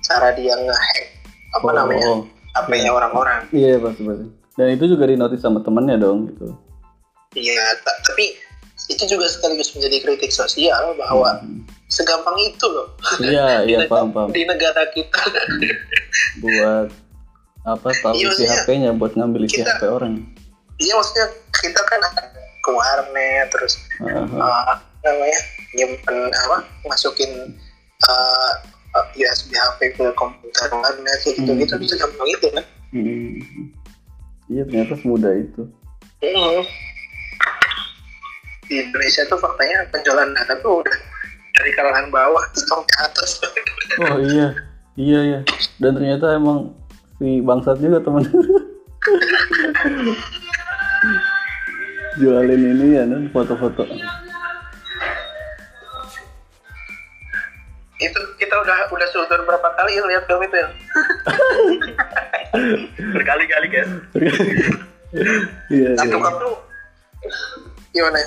cara 0.01 0.31
dia 0.31 0.53
ngehack 0.53 1.07
apa 1.51 1.65
Oh, 1.65 1.73
namanya 1.73 2.07
oh. 2.09 2.21
HP-nya 2.51 2.89
orang-orang 2.89 3.45
Iya 3.49 3.77
pasti 3.77 4.01
pasti. 4.03 4.25
Dan 4.53 4.67
itu 4.71 4.85
juga 4.87 5.05
dinotis 5.05 5.39
sama 5.39 5.59
temennya 5.59 5.95
dong 5.97 6.27
gitu. 6.27 6.51
Iya, 7.31 7.61
ta- 7.79 7.99
tapi 8.03 8.35
itu 8.87 9.03
juga 9.05 9.25
sekaligus 9.25 9.71
menjadi 9.71 9.97
kritik 10.01 10.29
sosial 10.29 10.93
bahwa 10.95 11.39
segampang 11.87 12.33
itu 12.39 12.65
loh 12.65 12.89
Iya 13.19 13.61
iya 13.69 13.85
paham 13.85 14.09
paham. 14.09 14.29
di 14.29 14.43
negara 14.43 14.81
kita. 14.89 15.21
Buat 16.39 16.89
apa 17.61 17.87
tahu 17.93 18.13
Iya, 18.15 18.29
isi 18.29 18.43
HP-nya 18.45 18.91
buat 18.93 19.13
ngambil 19.13 19.45
isi 19.45 19.59
kita- 19.59 19.77
HP 19.77 19.83
orang. 19.85 20.25
Iya 20.79 20.93
maksudnya 20.95 21.27
kita 21.59 21.81
kan 21.91 21.99
ke 22.59 22.69
warnet 22.71 23.47
terus 23.51 23.75
Ah, 23.99 24.23
ah. 24.23 24.39
uh, 24.39 24.75
namanya 25.03 25.39
nyimpen 25.75 26.17
apa 26.31 26.63
masukin 26.87 27.51
uh, 28.07 28.51
uh, 28.95 29.05
USB 29.15 29.51
HP 29.53 29.99
ke 29.99 30.05
komputer 30.15 30.71
warnet 30.71 31.17
kayak 31.23 31.35
gitu 31.35 31.51
gitu 31.59 31.73
Hmm. 31.75 31.87
segampang 31.87 32.29
itu 32.31 32.47
kan. 32.55 32.65
Hmm. 32.95 33.31
Iya 34.49 34.63
ternyata 34.65 34.93
semudah 34.97 35.33
itu. 35.35 35.61
Mm. 36.25 36.65
Di 38.65 38.75
Indonesia 38.81 39.21
tuh 39.29 39.37
faktanya 39.37 39.85
penjualan 39.93 40.29
data 40.33 40.57
tuh 40.59 40.81
udah 40.81 40.97
dari 41.53 41.71
kalangan 41.77 42.09
bawah 42.09 42.43
sampai 42.67 42.95
atas. 43.05 43.39
Oh 44.01 44.17
iya 44.17 44.57
iya 44.97 45.19
iya. 45.21 45.39
Dan 45.77 46.01
ternyata 46.01 46.33
emang 46.33 46.73
si 47.21 47.45
bangsat 47.45 47.77
juga 47.77 48.01
teman. 48.01 48.25
Jualin 52.19 52.61
ini 52.75 52.97
ya 52.99 53.03
kan 53.07 53.23
foto-foto. 53.31 53.85
itu 57.99 58.19
kita 58.39 58.55
udah 58.55 58.87
udah 58.95 59.07
sudut 59.11 59.43
berapa 59.43 59.67
kali 59.75 59.99
lihat 59.99 60.23
film 60.23 60.39
itu 60.47 60.55
ya? 60.55 60.69
Berkali-kali 63.19 63.67
guys. 63.67 63.91
Iya 65.67 65.99
Nah, 65.99 66.05
iya. 66.05 66.29
tuh 66.39 66.55
gimana? 67.91 68.19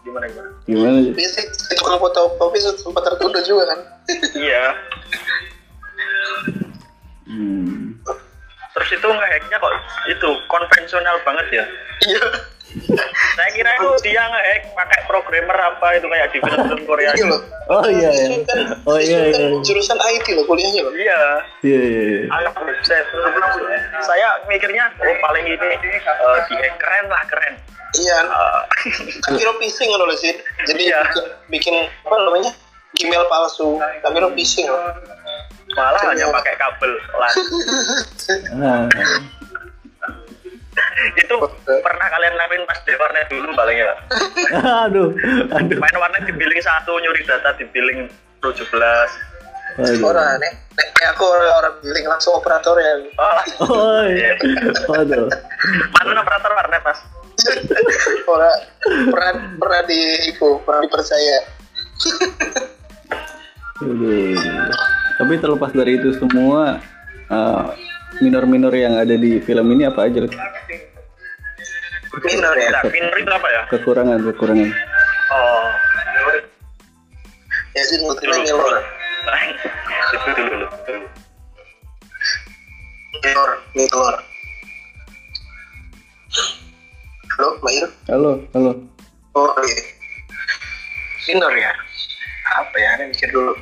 Gimana 0.00 0.24
gimana? 0.30 0.50
Gimana? 0.64 0.98
Biasanya 1.12 1.52
si 1.52 1.74
tukang 1.76 2.00
fotokopi 2.00 2.58
sempat 2.64 3.02
tertunda 3.04 3.44
juga 3.44 3.64
kan? 3.68 3.80
Iya. 4.32 4.64
Hmm. 7.28 8.00
Terus 8.80 8.90
itu 8.96 9.08
ngehacknya 9.08 9.56
kok 9.60 9.72
itu 10.08 10.28
konvensional 10.48 11.16
banget 11.20 11.46
ya. 11.52 11.64
Iya. 12.00 12.24
Saya 13.36 13.50
kira 13.50 13.70
itu 13.76 13.88
dia 14.06 14.22
ngehack 14.24 14.62
pakai 14.72 15.00
programmer 15.04 15.58
apa 15.58 15.86
itu 15.98 16.06
kayak 16.06 16.30
di 16.30 16.38
film-film 16.40 16.80
Korea. 16.86 17.10
Iya 17.12 17.18
gitu. 17.18 17.28
loh. 17.28 17.40
Oh 17.68 17.84
iya 17.84 18.08
iya. 18.08 18.26
Kan, 18.46 18.58
Oh 18.86 18.98
iya 18.98 19.20
iya. 19.28 19.36
kan 19.36 19.60
jurusan 19.60 19.98
IT 19.98 20.26
loh 20.32 20.44
kuliahnya 20.46 20.80
loh. 20.86 20.94
Iya. 20.94 21.20
Iya 21.60 21.80
iya 21.82 22.02
iya. 22.08 22.20
Anak 22.30 22.56
website. 22.56 23.06
Saya 24.00 24.28
mikirnya 24.46 24.88
oh 24.96 25.16
paling 25.20 25.44
ini 25.44 25.60
eh, 25.60 25.78
di 26.48 26.54
hack 26.56 26.74
keren 26.78 27.04
lah 27.10 27.22
keren. 27.28 27.54
Iya. 28.00 28.18
Eh, 28.22 28.60
Kan 29.26 29.32
kira 29.34 29.52
phishing 29.58 29.90
loh 29.90 30.06
sih. 30.16 30.32
Jadi 30.64 30.88
Iya. 30.88 31.00
bikin, 31.50 31.74
apa 32.06 32.16
namanya? 32.16 32.54
Gmail 32.96 33.24
palsu. 33.26 33.76
Kan 33.76 34.14
kira 34.14 34.30
phishing 34.32 34.70
loh. 34.70 34.94
Malah 35.76 36.02
hanya 36.10 36.26
pakai 36.34 36.54
kabel 36.58 36.92
LAN. 37.18 37.32
Itu 41.16 41.34
pernah 41.66 42.06
kalian 42.08 42.34
lakuin 42.38 42.62
pas 42.68 42.78
di 42.86 42.92
warnet 42.96 43.26
dulu 43.28 43.50
paling 43.56 43.76
ya. 43.80 43.94
aduh, 44.86 45.10
aduh. 45.52 45.76
Main 45.80 45.96
warnet 45.98 46.22
di 46.28 46.32
billing 46.36 46.62
satu 46.62 46.94
nyuri 47.00 47.22
data 47.26 47.52
di 47.58 47.64
billing 47.74 48.06
17. 48.40 48.54
aduh. 49.80 50.02
Orang 50.02 50.40
nih, 50.42 50.52
nih 50.76 51.06
aku 51.14 51.24
orang, 51.26 51.50
orang 51.62 51.74
billing 51.82 52.06
langsung 52.06 52.36
operator 52.38 52.74
ya. 52.78 52.92
Oh, 53.18 53.40
Oh, 53.70 54.02
iya. 54.06 54.34
Waduh. 54.88 55.26
mana 56.00 56.20
operator 56.22 56.52
warnet 56.54 56.82
mas? 56.84 57.00
Orang 58.30 58.56
pernah 59.08 59.32
pernah 59.56 59.80
di 59.88 60.00
itu 60.28 60.48
pernah 60.60 60.84
dipercaya. 60.84 61.38
Aduh. 63.80 64.36
Tapi 65.20 65.36
terlepas 65.36 65.76
dari 65.76 66.00
itu 66.00 66.16
semua, 66.16 66.80
uh, 67.28 67.76
minor-minor 68.24 68.72
yang 68.72 68.96
ada 68.96 69.12
di 69.20 69.36
film 69.44 69.68
ini 69.76 69.84
apa 69.84 70.08
aja? 70.08 70.24
Lek? 70.24 70.32
minor 72.10 72.54
ya 72.58 72.70
minor 72.90 73.14
itu 73.22 73.30
apa 73.30 73.48
ya? 73.48 73.62
kekurangan 73.70 74.18
kekurangan 74.18 74.66
Oh, 75.30 75.66
Yazid 77.78 78.02
dulu. 78.02 78.18
Mutina 78.18 78.34
minor 78.34 78.42
itu 78.42 78.50
dulu. 80.34 80.66
dulu. 80.66 80.66
minor 83.22 83.50
minor 83.78 84.14
halo 87.38 87.48
Mbak 87.62 87.72
Ir 87.78 87.86
halo 88.10 88.32
halo 88.58 88.72
oh 89.38 89.54
iya 89.62 89.82
minor 91.30 91.52
ya 91.54 91.70
apa 92.58 92.74
ya 92.74 92.90
ini 92.98 93.14
mikir 93.14 93.30
dulu 93.30 93.54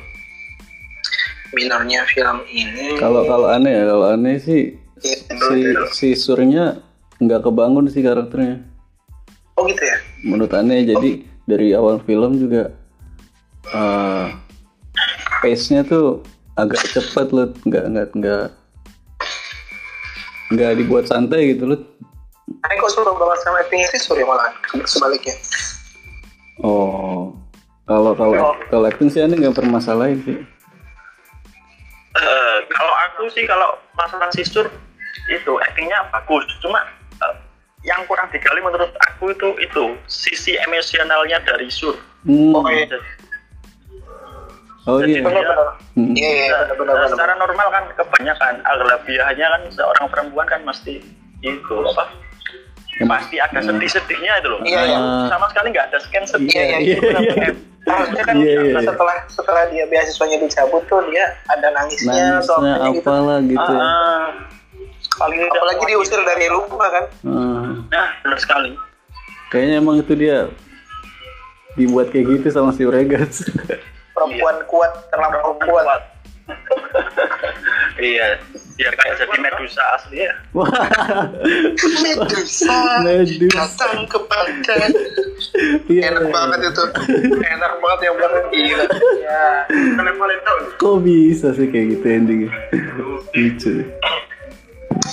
minornya 1.53 2.05
film 2.09 2.45
ini. 2.49 2.97
Kalau 2.97 3.25
kalau 3.25 3.47
aneh 3.49 3.73
ya 3.73 3.83
kalau 3.89 4.07
aneh 4.13 4.37
sih 4.41 4.77
Iya, 4.99 5.15
si 5.31 5.59
si 5.95 6.07
surnya 6.11 6.83
nggak 7.23 7.47
kebangun 7.47 7.87
sih 7.87 8.03
karakternya. 8.03 8.63
Oh 9.55 9.63
gitu 9.63 9.79
ya? 9.79 9.97
Menurut 10.27 10.51
aneh 10.51 10.83
jadi 10.83 11.23
dari 11.47 11.71
awal 11.71 12.03
film 12.03 12.35
juga 12.35 12.75
eh 13.69 14.25
pace-nya 15.39 15.87
tuh 15.87 16.23
agak 16.59 16.83
cepat 16.91 17.31
loh 17.31 17.47
nggak 17.63 17.85
nggak 17.95 18.07
nggak 18.19 18.45
nggak 20.51 20.71
dibuat 20.81 21.05
santai 21.07 21.55
gitu 21.55 21.69
loh 21.69 21.79
Tapi 22.49 22.75
kok 22.81 22.91
suruh 22.91 23.13
banget 23.13 23.39
sama 23.45 23.61
acting 23.61 23.85
sih 23.93 24.01
sorry 24.01 24.25
malah 24.25 24.49
sebaliknya. 24.83 25.37
Oh. 26.65 27.31
Kalau 27.85 28.13
kalau 28.17 28.57
kalau 28.67 28.85
acting 28.89 29.09
sih 29.09 29.21
aneh 29.23 29.37
nggak 29.37 29.55
permasalahin 29.55 30.19
sih 30.27 30.37
aku 33.19 33.27
sih 33.35 33.43
kalau 33.43 33.75
masalah 33.99 34.31
sisur 34.31 34.71
itu 35.27 35.51
actingnya 35.67 36.07
bagus. 36.15 36.47
Cuma 36.63 36.79
eh, 37.19 37.35
yang 37.83 38.07
kurang 38.07 38.31
digali 38.31 38.63
menurut 38.63 38.95
aku 39.11 39.35
itu 39.35 39.59
itu 39.59 39.83
sisi 40.07 40.55
emosionalnya 40.63 41.43
dari 41.43 41.67
sur. 41.67 41.99
Hmm. 42.23 42.55
oh 42.55 42.63
iya. 42.71 42.87
Oh 44.87 45.03
iya. 45.03 45.19
benar-benar 45.19 45.75
Hmm. 45.99 46.15
iya 46.15 46.31
iya 46.31 46.47
Nah, 46.55 46.79
benar-benar 46.79 47.11
secara 47.11 47.33
normal 47.35 47.67
kan 47.75 47.83
kebanyakan 47.91 48.63
aglabiahnya 48.63 49.45
kan 49.51 49.61
seorang 49.67 50.05
perempuan 50.07 50.47
kan 50.47 50.63
mesti 50.63 51.03
itu 51.43 51.75
apa 51.91 52.07
pasti 53.07 53.35
ada 53.39 53.59
sedih-sedihnya 53.63 54.33
itu 54.43 54.47
loh. 54.51 54.59
Iya, 54.67 54.79
iya. 54.83 54.97
sama 55.31 55.45
sekali 55.53 55.67
nggak 55.71 55.85
ada 55.87 55.97
scan 56.03 56.23
sedih 56.27 56.51
iya 56.51 56.63
iya 56.65 56.77
Iya, 56.79 56.95
itu 56.97 57.01
benar 57.07 57.23
iya. 57.23 57.49
harusnya 57.89 58.23
kan 58.27 58.33
Iya, 58.35 58.51
iya, 58.51 58.61
iya. 58.75 58.79
setelah 58.83 59.17
setelah 59.31 59.63
dia 59.71 59.83
beasiswanya 59.87 60.37
dicabut 60.43 60.83
tuh 60.91 60.99
dia 61.07 61.25
ada 61.47 61.67
nangisnya 61.71 62.43
atau 62.43 62.59
nangisnya 62.59 62.75
apanya 62.75 62.91
gitu. 62.91 63.07
apalah 63.07 63.39
gitu. 63.45 63.71
Ah, 63.79 64.25
paling 65.15 65.39
tidak 65.39 65.55
apalagi 65.55 65.83
diusir 65.87 66.21
dari 66.27 66.45
rumah 66.51 66.89
kan. 66.91 67.05
Ah. 67.23 67.71
nah 67.87 68.07
benar 68.27 68.39
sekali. 68.43 68.71
Kayaknya 69.49 69.75
emang 69.79 69.95
itu 70.03 70.13
dia 70.13 70.37
dibuat 71.79 72.11
kayak 72.11 72.25
gitu 72.43 72.47
sama 72.51 72.75
si 72.75 72.83
Regas 72.83 73.47
perempuan 74.11 74.57
kuat 74.67 74.91
terlampau 75.13 75.55
kuat. 75.63 76.01
Iya 77.99 78.39
biar 78.79 78.95
kayak 78.95 79.15
jadi 79.19 79.37
medusa 79.43 79.83
asli 79.99 80.23
ya. 80.23 80.33
Medusa 81.99 83.03
Medusa. 83.03 83.51
datang 83.51 84.07
kepada 84.07 84.75
iya. 85.91 86.15
Enak 86.15 86.31
banget 86.31 86.71
itu. 86.71 86.83
Enak 87.43 87.73
banget 87.83 87.99
yang 88.07 88.15
banget 88.15 88.43
gila. 88.55 88.85
Ya 89.19 89.67
kalian 89.99 90.15
paling 90.15 90.39
tahu. 90.47 90.57
Kok 90.79 90.97
bisa 91.03 91.51
sih 91.59 91.67
kayak 91.67 91.99
gitu 91.99 92.05
endingnya? 92.07 92.51
Lucu. 93.35 93.83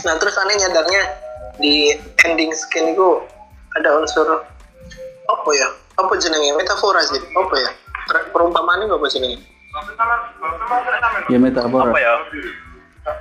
Nah 0.06 0.14
terus 0.22 0.38
aneh 0.38 0.56
nyadarnya 0.62 1.02
di 1.58 1.90
ending 2.22 2.54
skin 2.54 2.94
itu 2.94 3.18
ada 3.74 3.98
unsur 3.98 4.46
apa 5.26 5.50
ya? 5.58 5.68
Apa 5.98 6.14
jenenge? 6.22 6.54
Metafora 6.54 7.02
sih. 7.02 7.18
Apa 7.18 7.54
ya? 7.58 7.70
Per- 8.06 8.30
perumpamaan 8.30 8.86
ini 8.86 8.94
apa 8.94 9.06
jenenge? 9.10 9.38
Ya 11.26 11.38
metafora. 11.42 11.90
Apa 11.90 11.98
ya 11.98 12.14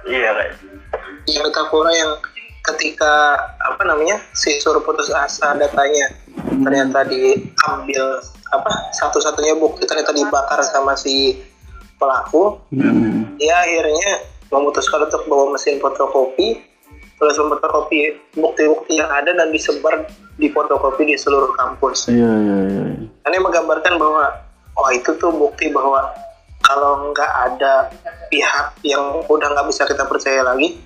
iya 0.06 0.30
kayak 0.34 0.54
ya 1.26 1.40
metafora 1.42 1.92
yang 1.94 2.12
ketika 2.66 3.38
apa 3.62 3.82
namanya 3.86 4.18
si 4.34 4.58
suruh 4.58 4.82
putus 4.82 5.10
asa 5.14 5.54
datanya 5.54 6.10
ternyata 6.66 7.06
diambil 7.06 8.04
apa 8.54 8.72
satu-satunya 8.98 9.54
bukti 9.58 9.86
ternyata 9.86 10.14
dibakar 10.14 10.62
sama 10.66 10.98
si 10.98 11.38
pelaku 12.02 12.58
Hmm. 12.74 13.38
dia 13.38 13.56
akhirnya 13.56 14.12
memutuskan 14.52 15.06
untuk 15.06 15.26
bawa 15.30 15.54
mesin 15.56 15.78
fotokopi 15.82 16.62
terus 17.16 17.36
memfotokopi 17.40 18.20
bukti-bukti 18.36 19.00
yang 19.00 19.08
ada 19.10 19.32
dan 19.32 19.50
disebar 19.50 20.04
di 20.36 20.52
fotokopi 20.52 21.08
di 21.08 21.16
seluruh 21.16 21.56
kampus. 21.56 22.12
iya 22.12 22.28
iya 22.28 22.58
iya 22.68 22.86
Ini 23.26 23.38
menggambarkan 23.40 23.96
bahwa 23.96 24.36
oh 24.76 24.90
itu 24.92 25.16
tuh 25.16 25.32
bukti 25.32 25.72
bahwa 25.72 26.12
kalau 26.66 27.14
nggak 27.14 27.32
ada 27.32 27.94
pihak 28.34 28.68
yang 28.82 29.22
udah 29.30 29.48
nggak 29.54 29.68
bisa 29.70 29.86
kita 29.86 30.04
percaya 30.10 30.42
lagi, 30.42 30.82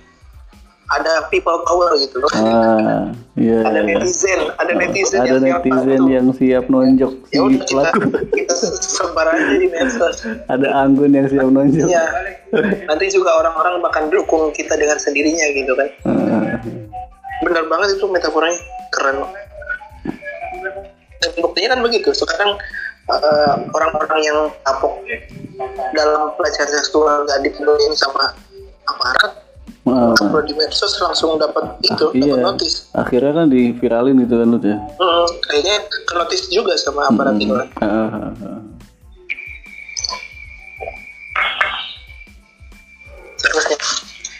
ada 0.90 1.30
people 1.30 1.62
power 1.64 1.94
gitu 1.96 2.18
loh. 2.18 2.30
ah 2.34 3.14
iya 3.38 3.62
ada 3.62 3.80
iya. 3.80 3.96
netizen, 3.96 4.40
ada 4.58 4.72
netizen 4.74 5.22
ada 5.22 5.28
yang 5.30 5.40
siap 5.40 5.62
netizen 5.62 5.86
bantu. 5.86 6.10
yang 6.10 6.28
siap 6.34 6.64
nonjok 6.66 7.12
si 7.14 7.32
ya 7.32 7.40
udah 7.46 7.62
kita 7.62 7.72
pelaku 7.72 8.08
kita 8.34 8.54
sebar 8.82 9.26
aja 9.30 9.54
di 9.56 9.68
medsos. 9.70 10.16
ada 10.50 10.68
anggun 10.82 11.10
yang 11.14 11.26
siap 11.30 11.48
nonjok 11.48 11.88
Iya. 11.88 12.04
Nanti 12.90 13.06
juga 13.14 13.30
orang-orang 13.38 13.78
bahkan 13.78 14.10
dukung 14.10 14.50
kita 14.50 14.74
dengan 14.74 14.98
sendirinya 14.98 15.46
gitu 15.54 15.72
kan. 15.78 15.88
Ah. 16.02 16.58
Bener 17.46 17.64
banget 17.70 17.94
itu 17.94 18.10
metaforanya 18.10 18.58
keren. 18.90 19.22
Dan 21.22 21.30
buktinya 21.38 21.78
kan 21.78 21.80
begitu. 21.86 22.10
Sekarang 22.10 22.58
eh, 23.12 23.52
orang-orang 23.68 24.20
yang 24.20 24.38
kapok 24.62 24.94
dalam 25.92 26.30
pelecehan 26.34 26.70
seksual 26.70 27.24
nggak 27.24 27.40
dipenuhin 27.42 27.92
sama 27.92 28.30
aparat, 28.84 29.32
Ah. 29.82 30.12
upload 30.14 30.44
di 30.44 30.54
medsos 30.54 30.92
langsung 30.98 31.34
dapat 31.36 31.64
itu, 31.80 32.12
iya 32.14 32.36
dapat 32.36 32.44
notis. 32.54 32.86
akhirnya 32.92 33.32
kan 33.34 33.46
diviralin 33.48 34.16
gitu 34.18 34.34
kan 34.36 34.46
lu 34.46 34.58
ya 34.60 34.76
Hmm, 34.76 35.26
kayaknya 35.42 35.74
ke 35.82 36.12
notis 36.14 36.42
juga 36.46 36.76
sama 36.76 37.06
aparat 37.06 37.34
itu. 37.36 37.48
kan. 37.50 37.68
Ah, 37.80 37.88
ah, 37.88 38.30
ah. 38.44 38.60
Terus 43.40 43.64
ya, 43.66 43.78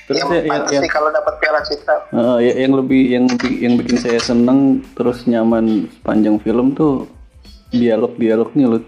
Terus 0.06 0.18
yang 0.18 0.28
ya, 0.68 0.80
sih 0.82 0.90
kalau 0.90 1.08
dapat 1.08 1.34
piala 1.38 1.60
citra. 1.62 1.96
ah, 2.10 2.36
ya- 2.38 2.58
yang 2.58 2.74
lebih 2.74 3.02
yang 3.08 3.24
yang 3.54 3.74
bikin 3.76 3.96
saya 3.96 4.18
seneng 4.18 4.82
terus 4.92 5.24
nyaman 5.24 5.88
sepanjang 5.90 6.36
film 6.38 6.74
tuh 6.74 7.06
dialog 7.70 8.12
dialognya 8.14 8.66
lu 8.68 8.80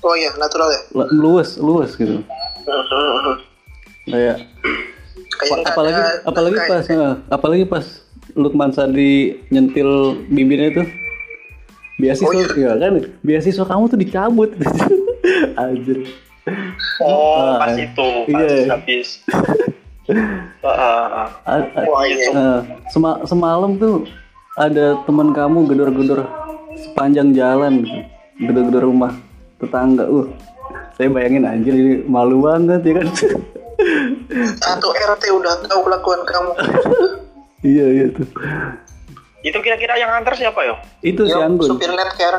Oh 0.00 0.12
iya, 0.12 0.28
natural 0.36 0.68
ya. 0.68 0.80
luas 1.10 1.56
luas 1.56 1.92
gitu 1.92 2.20
kayak 4.06 4.36
Kayak 5.34 5.66
apalagi 5.66 5.96
ada- 5.96 6.20
apalagi 6.24 6.56
kayak- 6.56 6.70
pas 6.70 6.84
ah, 6.92 7.14
apalagi 7.28 7.64
pas 7.66 7.84
Lukman 8.34 8.70
Sadi 8.70 9.40
nyentil 9.48 9.88
bibirnya 10.26 10.70
tuh 10.74 10.86
beasiswa 11.94 12.26
Oh, 12.26 12.34
iya. 12.52 12.70
ya 12.70 12.82
kan 12.82 12.94
beasiswa 13.20 13.64
kamu 13.64 13.84
tuh 13.86 13.98
dicabut 13.98 14.50
anjir 15.60 16.04
oh 16.98 17.54
Ah, 17.54 17.64
pas 17.64 17.74
itu 17.74 18.08
pas 18.26 18.42
iya. 18.42 18.68
habis 18.70 19.08
Ah, 20.60 20.68
ah, 20.68 21.06
ah. 21.16 21.28
A- 21.48 21.64
a- 21.74 21.86
Wah, 21.86 22.04
iya. 22.04 22.28
eh, 22.28 22.58
sema- 22.86 23.24
semalam 23.24 23.72
tuh 23.74 24.04
ada 24.54 25.00
teman 25.02 25.32
kamu 25.32 25.64
gedor-gedor 25.66 26.28
sepanjang 26.78 27.34
jalan 27.34 27.84
gitu. 27.84 28.00
gedor-gedor 28.34 28.82
rumah 28.90 29.12
tetangga. 29.62 30.04
Uh 30.06 30.26
saya 30.94 31.10
bayangin 31.10 31.42
anjir 31.42 31.74
ini 31.74 32.06
malu 32.06 32.46
banget 32.46 32.86
ya 32.86 33.02
kan? 33.02 33.06
Satu 34.62 34.88
RT 34.94 35.22
udah 35.34 35.52
tahu 35.66 35.80
kelakuan 35.90 36.20
kamu. 36.22 36.50
iya 37.74 37.86
iya 37.90 38.06
tuh. 38.14 38.26
Itu 39.44 39.58
kira-kira 39.60 39.98
yang 39.98 40.08
antar 40.14 40.38
siapa 40.38 40.56
ya 40.64 40.78
itu 41.04 41.26
si 41.26 41.34
Yang 41.34 41.44
Anggun. 41.52 41.68
supir 41.76 41.90
netcare, 41.92 42.38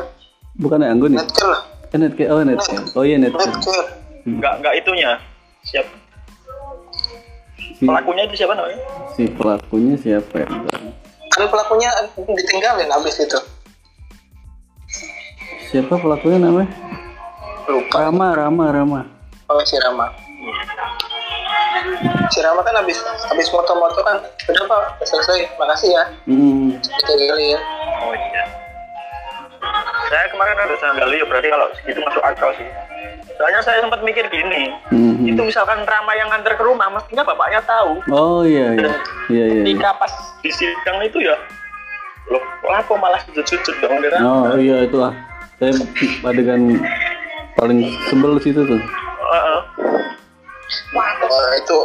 bukan 0.58 0.80
Anggun 0.82 1.14
ya? 1.14 1.22
Netcare 1.22 1.50
lah, 1.52 1.62
Eh, 1.94 1.98
Netcare. 2.00 2.28
oh 2.32 2.42
Netcare. 2.42 2.84
Oh 2.98 3.04
iya 3.06 3.16
Netcare. 3.20 3.46
Netcare. 3.52 3.86
nggak 4.26 4.52
nggak 4.58 4.74
itunya. 4.82 5.10
Siap. 5.70 5.86
Si, 7.76 7.84
pelakunya 7.84 8.22
itu 8.24 8.34
siapa 8.40 8.52
namanya? 8.56 8.78
Si 9.14 9.22
pelakunya 9.36 9.94
siapa 10.00 10.34
ya? 10.42 10.48
Kan 11.36 11.44
pelakunya 11.52 11.88
ditinggalin 12.16 12.88
abis 12.90 13.20
itu. 13.20 13.38
Siapa 15.66 15.94
pelakunya 15.94 16.38
namanya 16.40 16.70
Lupa. 17.66 17.96
Rama 18.00 18.28
Rama 18.32 18.64
Rama 18.70 19.00
Oh 19.46 19.62
si 19.62 19.78
Rama. 19.78 20.10
Si 22.28 22.38
Rama 22.38 22.60
kan 22.60 22.74
abis 22.82 22.98
abis 23.30 23.46
moto-moto 23.48 24.02
kan, 24.02 24.18
udah 24.18 24.64
pak 24.66 24.82
selesai, 25.02 25.46
makasih 25.54 25.90
ya. 25.92 26.04
hmm. 26.26 26.74
Kita 26.82 27.14
kali 27.14 27.54
ya. 27.54 27.60
oh 28.02 28.14
iya 28.14 28.42
saya 30.06 30.26
kemarin 30.30 30.54
ada 30.56 30.74
sambil 30.78 31.10
ya 31.10 31.26
berarti 31.26 31.48
kalau 31.48 31.66
segitu 31.74 31.98
masuk 32.00 32.22
akal 32.22 32.50
sih 32.54 32.68
soalnya 33.34 33.60
saya 33.60 33.78
sempat 33.82 34.00
mikir 34.02 34.22
gini 34.30 34.70
Mhm. 34.94 35.26
itu 35.26 35.40
misalkan 35.42 35.82
Rama 35.82 36.14
yang 36.14 36.30
antar 36.30 36.54
ke 36.54 36.62
rumah 36.62 36.86
mestinya 36.88 37.26
bapaknya 37.26 37.58
tahu 37.66 37.98
oh 38.06 38.46
iya 38.46 38.70
iya 38.72 38.92
iya 39.26 39.44
iya 39.48 39.62
ketika 39.62 39.90
pas 39.98 40.12
di 40.38 40.50
sidang 40.50 41.02
itu 41.02 41.18
ya 41.18 41.34
loh 42.30 42.42
kenapa 42.62 42.92
malah 42.94 43.18
sujud-sujud 43.26 43.74
dong 43.78 43.98
dia 43.98 44.18
oh 44.22 44.54
iya 44.54 44.86
itu 44.86 44.94
lah 44.94 45.10
saya 45.56 45.72
adegan 46.22 46.76
paling 47.56 47.80
sebel 48.08 48.36
situ 48.38 48.60
tuh 48.62 48.80
Heeh. 49.26 49.60
Wah, 50.94 51.10
itu 51.58 51.78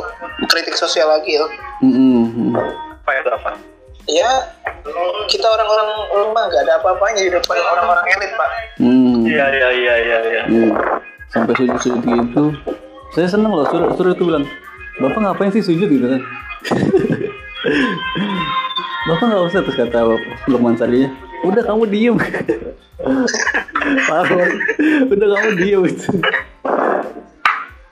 kritik 0.49 0.77
sosial 0.77 1.10
lagi 1.10 1.38
ya. 1.38 1.45
Mm-mm. 1.81 2.53
apa 2.53 3.12
itu 3.17 3.31
apa 3.34 3.51
Ya, 4.10 4.27
kita 5.29 5.45
orang-orang 5.45 5.89
lemah 6.10 6.43
nggak 6.49 6.63
ada 6.65 6.73
apa-apanya 6.81 7.21
di 7.21 7.31
depan 7.31 7.53
orang-orang 7.62 8.05
elit, 8.17 8.31
Pak. 8.34 8.49
Hmm. 8.81 9.21
iya 9.29 9.45
iya 9.53 9.69
iya 9.69 9.95
iya 9.95 10.17
iya 10.25 10.41
Iya. 10.49 10.67
Sampai 11.29 11.53
sujud-sujud 11.53 12.01
gitu. 12.01 12.43
Saya 13.13 13.29
seneng 13.29 13.53
loh, 13.53 13.63
suruh, 13.69 13.93
suruh 13.93 14.12
itu 14.17 14.25
bilang, 14.25 14.43
Bapak 14.97 15.21
ngapain 15.21 15.53
sih 15.53 15.62
sujud 15.62 15.86
gitu 15.86 16.17
kan? 16.17 16.21
Bapak 19.07 19.25
nggak 19.29 19.43
usah 19.53 19.60
terus 19.62 19.77
kata 19.77 19.97
Bapak 20.01 20.49
Lukman 20.49 20.73
Sarinya, 20.73 21.13
udah 21.43 21.63
kamu 21.63 21.84
diem. 21.88 22.15
Udah 25.10 25.27
kamu 25.27 25.49
diem 25.58 25.82
itu. 25.86 26.10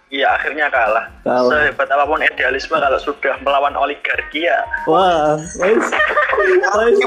iya 0.09 0.25
akhirnya 0.33 0.73
kalah 0.73 1.05
Kalah. 1.21 1.53
sehebat 1.53 1.85
apa 1.85 2.01
pun 2.03 2.17
idealisme 2.17 2.73
kalau 2.73 2.97
sudah 2.97 3.37
melawan 3.39 3.77
oligarki 3.77 4.41
ya 4.41 4.57
Wah, 4.89 5.37
guys. 5.37 5.85
Guys. 6.65 6.97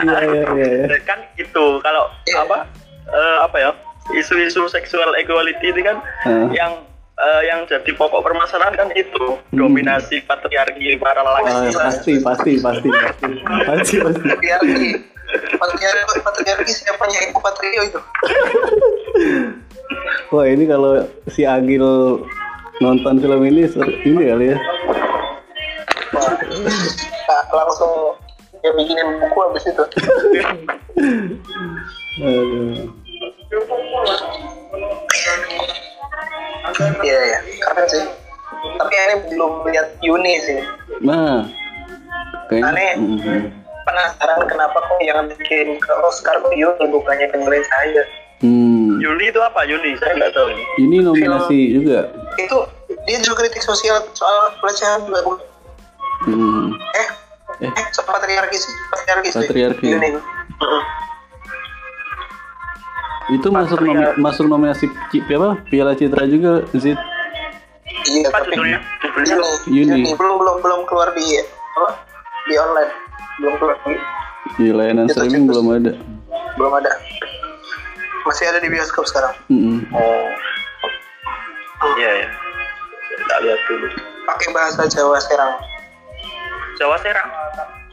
Iya, 0.00 0.18
iya, 0.24 0.42
iya. 0.56 0.68
iya. 0.88 0.98
kan 1.04 1.20
gitu 1.36 1.76
kalau 1.80 2.08
Iya. 2.24 2.40
apa 2.40 2.56
eh, 3.06 3.36
apa 3.44 3.56
ya 3.60 3.70
isu-isu 4.16 4.64
seksual 4.66 5.12
equality 5.14 5.70
itu 5.70 5.80
kan 5.84 6.00
Hah. 6.24 6.48
yang 6.50 6.72
eh, 7.14 7.42
yang 7.46 7.62
jadi 7.70 7.90
pokok 7.94 8.22
permasalahan 8.22 8.74
kan 8.74 8.88
itu 8.98 9.38
dominasi 9.54 10.22
patriarki 10.26 10.98
para 10.98 11.22
lelaki 11.22 11.74
pasti, 11.74 12.18
pasti, 12.22 12.52
pasti, 12.58 12.88
pasti, 12.90 13.28
pasti, 13.66 13.96
pasti. 14.02 14.26
Patriarki. 14.26 14.90
Patriarki, 15.34 16.18
patriarki 16.22 16.72
siapanya 16.72 17.18
Ibu 17.30 17.38
Patrio 17.42 17.82
itu? 17.86 18.00
Wah, 20.30 20.46
ini 20.46 20.64
kalau 20.66 21.06
si 21.30 21.46
Agil 21.46 21.82
nonton 22.82 23.22
film 23.22 23.40
ini, 23.46 23.66
ini 24.06 24.22
kali 24.30 24.46
ya. 24.54 24.58
Wah, 26.14 26.30
nah, 27.30 27.42
langsung 27.50 28.18
dia 28.62 28.70
bikinin 28.74 29.08
buku 29.20 29.38
habis 29.42 29.64
itu. 29.66 29.84
Aduh. 32.22 32.88
Iya 37.04 37.20
ya, 37.28 37.38
keren 37.60 37.86
sih. 37.86 38.04
Tapi 38.80 38.92
ini 38.96 39.14
belum 39.30 39.52
lihat 39.68 39.88
Yuni 40.00 40.34
sih. 40.40 40.58
Nah, 41.04 41.44
kayaknya. 42.48 42.70
Aneh. 42.72 42.92
Mhm. 42.96 43.40
Penasaran 43.84 44.40
kenapa 44.48 44.80
kok 44.80 44.96
yang 45.04 45.28
bikin 45.28 45.76
ke 45.76 45.92
Oscar 46.00 46.40
ke 46.40 46.56
Yuni 46.56 46.88
bukannya 46.88 47.28
ke 47.28 47.36
Nyurin 47.36 47.64
saya. 47.68 48.02
Hmm. 48.40 48.96
Yuli 48.96 49.28
itu 49.28 49.40
apa 49.40 49.64
Yuli 49.68 49.96
saya 50.00 50.16
nggak 50.16 50.32
tahu 50.32 50.52
ini 50.52 50.64
Ini 50.80 50.96
nominasi 51.04 51.60
juga. 51.76 52.08
Itu 52.40 52.64
dia 53.04 53.20
juga 53.20 53.44
kritik 53.44 53.60
sosial 53.60 54.04
soal 54.16 54.56
pelecehan 54.60 55.04
juga. 55.04 55.20
Hmm. 56.24 56.72
Eh, 56.96 57.08
Eh. 57.60 57.70
eh, 57.70 57.84
soal 57.92 58.08
patriarki 58.08 58.56
sih, 58.56 58.72
patriarki 58.88 59.28
sih. 59.30 59.38
Patriarki. 59.44 59.86
Yuni. 59.92 60.08
Itu 63.26 63.48
masuk 63.48 63.80
nomi- 63.80 64.14
masuk 64.18 64.46
nominasi 64.46 64.86
apa? 65.10 65.56
Piala 65.64 65.92
Citra 65.92 66.24
juga, 66.24 66.64
Zid. 66.74 66.98
Iya, 68.04 68.28
apa 68.28 68.44
tapi 68.44 68.52
judulnya 68.52 68.78
belum 70.12 70.34
belum 70.36 70.56
belum 70.60 70.80
keluar 70.84 71.08
di 71.12 71.40
apa? 71.74 71.90
Di 72.44 72.54
online. 72.54 72.92
Belum 73.40 73.54
keluar 73.56 73.76
di, 73.80 73.94
Di 74.54 74.66
layanan 74.70 75.08
Kita 75.08 75.24
streaming 75.24 75.48
belum 75.48 75.66
ada. 75.72 75.92
belum 76.54 76.72
ada. 76.74 76.92
Masih 78.24 78.44
ada 78.46 78.60
di 78.60 78.68
bioskop 78.68 79.04
sekarang. 79.04 79.32
Mm-mm. 79.48 79.84
oh 79.90 80.28
iya 81.94 82.24
ya 82.24 82.28
kita 83.14 83.34
lihat 83.40 83.60
dulu 83.64 83.86
Pakai 84.24 84.48
bahasa 84.50 84.82
Jawa 84.86 85.16
Serang. 85.18 85.52
Jawa 86.74 86.96
Serang 86.98 87.28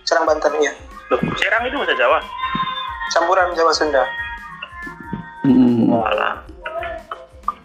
Serang 0.04 0.24
Banten 0.26 0.52
ya. 0.60 0.72
loh 1.08 1.20
Serang 1.36 1.64
itu 1.64 1.76
bahasa 1.76 1.96
Jawa 1.96 2.20
Campuran 3.10 3.52
Jawa 3.54 3.72
Sunda. 3.72 4.04
Walah. 6.00 6.34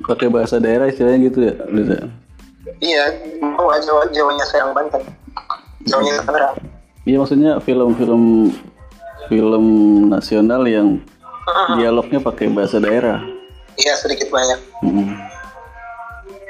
Pakai 0.06 0.26
bahasa 0.30 0.58
daerah 0.58 0.90
istilahnya 0.90 1.30
gitu 1.30 1.38
ya, 1.46 1.54
Liza. 1.70 2.10
Iya, 2.82 3.04
oh 3.56 3.70
Jawa 3.78 4.10
Jawanya 4.10 4.44
Serang 4.46 4.74
Banten. 4.74 5.02
Jawanya 5.86 6.18
Tangerang. 6.26 6.56
Iya 7.06 7.22
maksudnya 7.22 7.52
film-film 7.62 8.50
film 9.30 9.64
nasional 10.10 10.66
yang 10.66 10.98
dialognya 11.78 12.18
pakai 12.18 12.50
bahasa 12.50 12.82
daerah. 12.82 13.22
Iya 13.78 13.94
sedikit 13.94 14.26
banyak. 14.34 14.58
Mm-mm. 14.82 15.06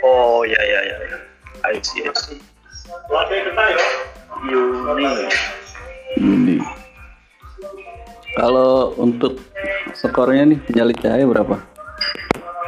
oh 0.06 0.46
iya 0.48 0.60
iya 0.64 0.80
iya 0.88 0.96
iya. 1.04 1.18
I 1.68 1.76
see 1.84 2.00
I 2.06 2.12
see. 2.16 2.40
Yuni 4.48 5.06
Ini. 6.16 6.56
Kalau 8.36 8.92
untuk 9.00 9.40
skornya 9.96 10.44
nih 10.44 10.60
nyali 10.76 10.94
cahaya 11.00 11.24
berapa? 11.24 11.56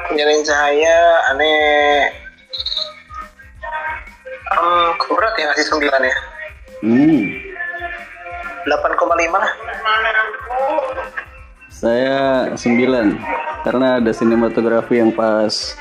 Penyalin 0.09 0.41
cahaya 0.41 0.97
aneh. 1.29 2.09
Hmm, 4.49 4.97
kok 4.97 5.13
berat 5.13 5.35
ya 5.37 5.45
ngasih 5.53 5.67
9 5.77 6.09
ya. 6.09 6.17
Hmm, 6.81 7.21
8,5 8.65 9.37
lah. 9.37 9.53
saya 11.69 12.51
9 12.59 13.15
karena 13.63 14.03
ada 14.03 14.11
sinematografi 14.11 14.99
yang 14.99 15.15
pas 15.15 15.79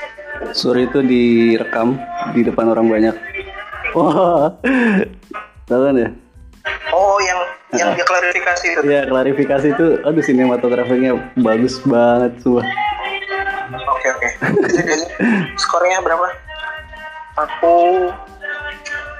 Suri 0.54 0.86
itu 0.86 1.02
direkam 1.02 1.98
di 2.36 2.46
depan 2.46 2.70
orang 2.70 2.86
banyak. 2.86 3.16
Wah, 3.96 4.52
tahu 5.66 5.80
kan 5.90 5.96
ya? 5.96 6.08
Oh, 6.92 7.07
yang 7.76 7.92
dia 7.92 8.06
klarifikasi 8.06 8.64
itu. 8.72 8.80
Iya 8.86 9.02
klarifikasi 9.08 9.66
itu, 9.76 9.86
aduh 10.06 10.24
sinematografinya 10.24 11.18
bagus 11.40 11.80
banget 11.84 12.32
semua. 12.40 12.64
Oke 13.92 14.08
oke. 14.14 14.28
Skornya 15.62 16.00
berapa? 16.00 16.28
aku 17.38 17.74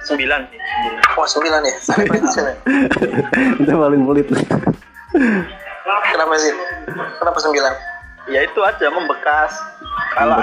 sembilan 0.02 0.42
Wah 1.14 1.26
9 1.26 1.46
ya. 1.46 1.76
Sampai 1.78 2.06
berhasil 2.11 2.42
ya. 2.42 2.54
itu 3.62 3.70
paling 3.70 4.02
pelit. 4.06 4.26
Kenapa 5.87 6.34
sih? 6.38 6.50
Kenapa 7.22 7.38
9? 7.38 7.54
ya 8.28 8.44
itu 8.44 8.61
aja 8.61 8.87
membekas 8.92 9.52
kalau 10.12 10.37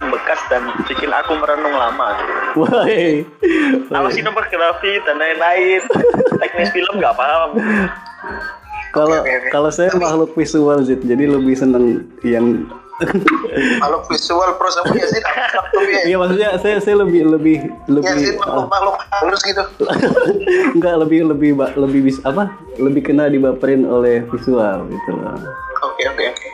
Membekas. 0.00 0.40
dan 0.48 0.64
bikin 0.88 1.12
aku 1.12 1.36
merenung 1.36 1.76
lama 1.76 2.16
Wah, 2.56 2.88
eh. 2.88 3.22
kalau 3.92 4.08
sinematografi 4.08 4.98
dan 5.04 5.20
lain-lain 5.20 5.84
teknis 6.40 6.72
film 6.72 6.98
nggak 6.98 7.14
paham 7.14 7.60
kalau 8.90 9.22
kalau 9.54 9.70
saya 9.70 9.94
makhluk 9.94 10.34
visual 10.34 10.82
Zid, 10.82 10.98
jadi 11.06 11.30
lebih 11.30 11.54
seneng 11.54 12.10
yang 12.26 12.66
Kalau 13.80 14.04
visual 14.12 14.60
prosa 14.60 14.84
punya 14.84 15.08
sih 15.08 15.24
Iya 16.04 16.20
maksudnya 16.20 16.60
saya 16.60 16.76
saya 16.84 17.00
lebih 17.00 17.32
lebih 17.32 17.56
Ya 18.04 18.12
sih 18.12 18.36
lebih 18.36 18.44
ah, 18.44 18.68
makhluk 18.68 19.00
halus 19.08 19.40
gitu. 19.40 19.64
enggak 20.76 21.00
lebih 21.00 21.32
lebih 21.32 21.50
lebih 21.80 22.00
bis 22.04 22.20
apa 22.28 22.52
lebih 22.76 23.08
kena 23.08 23.32
dibaperin 23.32 23.88
oleh 23.88 24.28
visual 24.28 24.84
gitu 24.92 25.10
loh. 25.16 25.32
Oke 25.80 26.02
oke 26.12 26.24
oke. 26.28 26.49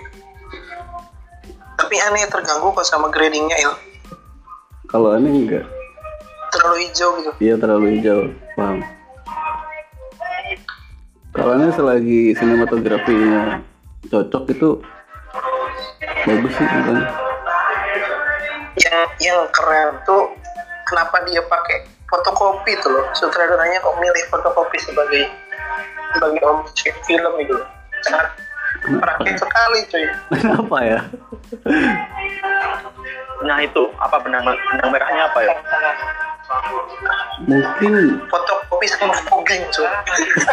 Tapi 1.86 2.02
aneh 2.02 2.26
terganggu 2.26 2.74
kok 2.74 2.82
sama 2.82 3.06
gradingnya 3.14 3.54
Il. 3.62 3.70
Kalau 4.90 5.14
aneh 5.14 5.30
enggak, 5.30 5.62
Terlalu 6.50 6.82
hijau 6.82 7.14
gitu. 7.22 7.30
iya 7.38 7.54
terlalu 7.54 7.94
hijau, 7.94 8.26
paham. 8.58 8.82
Kalau 11.30 11.54
aneh 11.54 11.70
selagi 11.78 12.34
sinematografinya 12.34 13.62
cocok 14.10 14.50
itu 14.50 14.82
bagus 16.26 16.52
sih 16.58 16.66
kan. 16.66 17.06
Yang 18.82 19.06
yang 19.22 19.46
keren 19.54 19.94
tuh 20.02 20.34
kenapa 20.90 21.22
dia 21.30 21.38
pakai 21.46 21.86
fotokopi 22.10 22.74
tuh 22.82 22.98
loh. 22.98 23.06
Sutradaranya 23.14 23.78
kok 23.78 23.94
milih 24.02 24.24
fotokopi 24.34 24.74
sebagai 24.82 25.30
sebagai 26.18 26.42
objek 26.50 26.98
film 27.06 27.30
itu 27.38 27.54
loh. 27.54 27.68
Praktis 28.86 29.34
sekali 29.42 29.78
cuy. 29.90 30.06
Kenapa 30.38 30.76
ya? 30.82 31.00
nah 33.44 33.60
itu 33.60 33.82
apa 34.00 34.16
benang 34.24 34.42
benang 34.48 34.90
merahnya 34.90 35.28
apa 35.28 35.38
ya 35.44 35.54
Mungkin 37.44 37.92
Fotokopi 38.32 38.86
sama 38.88 39.14
fogging 39.26 39.62
cuy. 39.74 39.90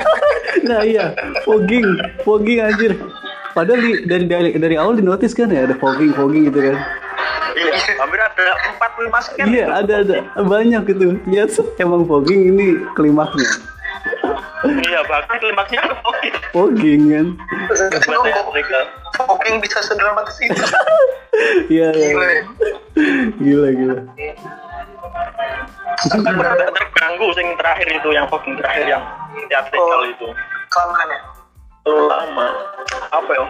nah 0.67 0.81
iya 0.81 1.13
fogging 1.45 1.85
fogging 2.25 2.59
anjir. 2.59 2.97
Padahal 3.53 3.79
di, 3.85 3.91
dari 4.09 4.25
dari 4.25 4.49
dari 4.57 4.75
awal 4.81 4.97
di 4.97 5.05
notice 5.05 5.37
kan 5.37 5.53
ya 5.53 5.69
ada 5.69 5.77
fogging 5.77 6.11
fogging 6.17 6.49
gitu 6.49 6.59
kan. 6.73 6.77
iya 7.53 7.77
hampir 8.01 8.17
ada 8.17 8.45
empat 8.73 8.91
lima 8.97 9.19
scan 9.21 9.45
Iya 9.45 9.65
ada 9.69 9.93
ada 10.01 10.15
banyak 10.41 10.81
gitu. 10.89 11.21
Lihat 11.29 11.53
emang 11.77 12.09
fogging 12.09 12.49
ini 12.49 12.81
klimaksnya. 12.97 13.72
Iya 14.63 14.99
bahkan 15.05 15.35
klimaksnya 15.37 15.81
oke 16.03 16.29
Fogging 16.53 17.01
kan. 17.09 17.27
yang 19.43 19.59
bisa 19.59 19.77
sedramatis 19.81 20.37
itu? 20.39 20.53
Iya 21.67 21.87
iya. 21.91 22.07
Gila 22.13 22.27
ya. 22.29 22.43
Gila 23.35 23.69
gila. 23.73 23.97
kan 26.03 26.33
benar 26.35 26.55
terganggu 26.69 27.27
sing 27.33 27.47
terakhir 27.57 27.87
itu 27.89 28.09
yang 28.11 28.25
Fogging 28.29 28.55
terakhir 28.55 28.85
yang 28.87 29.03
teatrikal 29.49 29.99
Oh. 29.99 30.05
itu 30.05 30.27
Kelamaan 30.69 31.07
ya. 31.09 31.19
terlalu 31.83 32.05
lama 32.07 32.47
apa 33.11 33.31
ya 33.33 33.45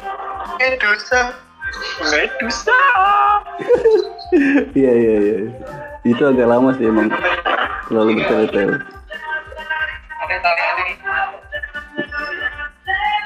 Medusa. 0.58 1.22
Medusa 2.02 2.80
Iya 4.74 4.92
iya 4.94 5.16
iya. 5.22 5.38
Itu 6.04 6.24
agak 6.26 6.48
lama 6.50 6.74
sih 6.76 6.90
emang. 6.90 7.08
Terlalu 7.86 8.10
bertele-tele. 8.20 8.76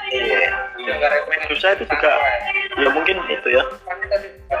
Iya 0.08 0.48
Medusa 1.28 1.66
itu 1.76 1.84
juga 1.84 2.12
ya 2.76 2.88
mungkin 2.90 3.16
itu 3.28 3.48
ya 3.50 3.64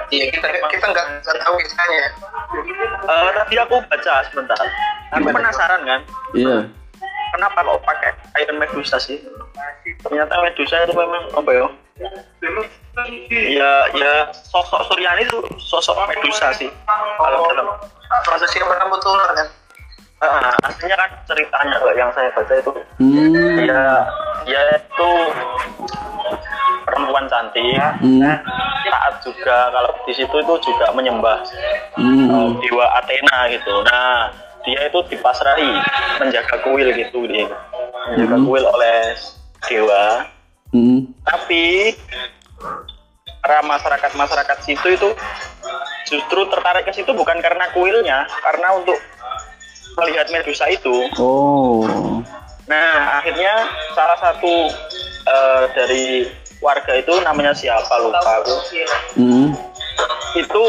Iya 0.08 0.32
kita 0.32 0.48
kita 0.68 0.86
nggak 0.88 1.04
tahu 1.24 1.54
kisahnya. 1.60 2.00
ya. 2.00 2.08
Eh, 3.04 3.30
tadi 3.34 3.54
aku 3.56 3.76
baca 3.84 4.14
sebentar 4.24 4.56
aku 5.10 5.28
penasaran 5.28 5.80
kan 5.84 6.00
Iya. 6.32 6.68
kenapa 7.32 7.58
kok 7.60 7.80
pakai 7.84 8.10
Iron 8.40 8.56
Medusa 8.56 8.96
sih 8.96 9.20
ternyata 10.00 10.32
Medusa 10.40 10.84
itu 10.84 10.92
memang 10.92 11.24
apa 11.32 11.50
ya 11.50 11.66
ya 13.30 13.72
ya 13.94 14.12
sosok 14.32 14.80
Suryani 14.86 15.24
itu 15.24 15.38
sosok 15.58 15.96
Medusa 16.08 16.52
sih 16.52 16.68
kalau 17.16 17.48
dalam 17.48 17.68
Manusia 18.08 18.64
berambut 18.64 19.04
ular 19.04 19.30
kan. 19.36 19.48
Ah, 20.18 20.50
aslinya 20.66 20.98
kan 20.98 21.10
ceritanya 21.30 21.78
kok 21.78 21.94
yang 21.94 22.10
saya 22.10 22.26
baca 22.34 22.50
itu 22.50 22.72
Hmm. 22.98 23.54
ya 23.62 24.02
ya 24.44 24.60
itu 24.74 25.10
perempuan 26.82 27.30
cantik 27.30 27.78
Hmm. 28.02 28.26
taat 28.82 29.14
juga 29.22 29.70
kalau 29.70 29.94
di 30.02 30.12
situ 30.12 30.34
itu 30.34 30.54
juga 30.66 30.90
menyembah 30.90 31.38
Hmm. 31.94 32.26
uh, 32.34 32.50
dewa 32.58 32.86
Athena 32.98 33.46
gitu 33.46 33.70
nah 33.86 34.34
dia 34.66 34.90
itu 34.90 34.98
dipasrahi 35.06 35.70
menjaga 36.18 36.56
kuil 36.66 36.90
gitu 36.90 37.22
dia 37.30 37.46
menjaga 38.10 38.36
Hmm. 38.42 38.46
kuil 38.48 38.64
oleh 38.66 39.14
dewa 39.70 40.26
Hmm. 40.74 41.14
tapi 41.22 41.94
para 43.38 43.62
masyarakat 43.62 44.12
masyarakat 44.12 44.58
situ 44.60 44.88
itu 44.90 45.08
justru 46.08 46.40
tertarik 46.48 46.84
ke 46.84 46.92
situ 46.92 47.12
bukan 47.12 47.38
karena 47.38 47.70
kuilnya 47.70 48.26
karena 48.42 48.74
untuk 48.74 48.96
melihat 49.98 50.26
Medusa 50.30 50.64
itu 50.70 50.96
Oh. 51.18 51.84
Nah, 52.68 53.18
akhirnya 53.20 53.64
salah 53.96 54.18
satu 54.20 54.68
eh, 55.24 55.62
dari 55.72 56.04
warga 56.60 56.92
itu 56.94 57.16
namanya 57.24 57.56
siapa 57.56 57.94
lupa 58.02 58.20
aku. 58.44 58.54
Hmm. 59.16 59.48
Itu 60.36 60.64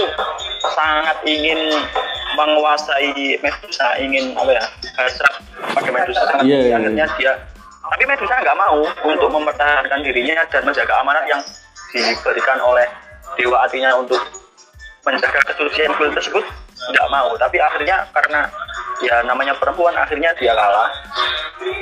sangat 0.73 1.19
ingin 1.27 1.59
menguasai 2.39 3.35
Medusa, 3.43 3.87
ingin 3.99 4.31
apa 4.39 4.51
ya? 4.55 4.63
hasrat 4.99 5.33
pakai 5.75 5.91
Medusa 5.91 6.21
sangat 6.27 6.43
Iya, 6.43 6.55
tinggi. 6.55 6.67
iya, 6.67 6.75
akhirnya 6.77 7.05
dia 7.15 7.33
tapi 7.89 8.03
Medusa 8.05 8.35
nggak 8.37 8.57
mau 8.59 8.79
untuk 9.07 9.29
mempertahankan 9.31 9.99
dirinya 10.05 10.43
dan 10.51 10.61
menjaga 10.61 10.93
amanat 11.01 11.25
yang 11.25 11.41
diberikan 11.89 12.59
oleh 12.61 12.85
dewa 13.33 13.65
artinya 13.65 13.97
untuk 13.97 14.19
menjaga 15.01 15.41
kesucian 15.49 15.89
kuil 15.97 16.13
tersebut 16.13 16.43
nggak 16.93 17.07
mau 17.09 17.33
tapi 17.39 17.57
akhirnya 17.57 18.05
karena 18.13 18.45
ya 18.99 19.23
namanya 19.23 19.55
perempuan 19.55 19.95
akhirnya 19.95 20.35
dia 20.35 20.51
kalah 20.51 20.91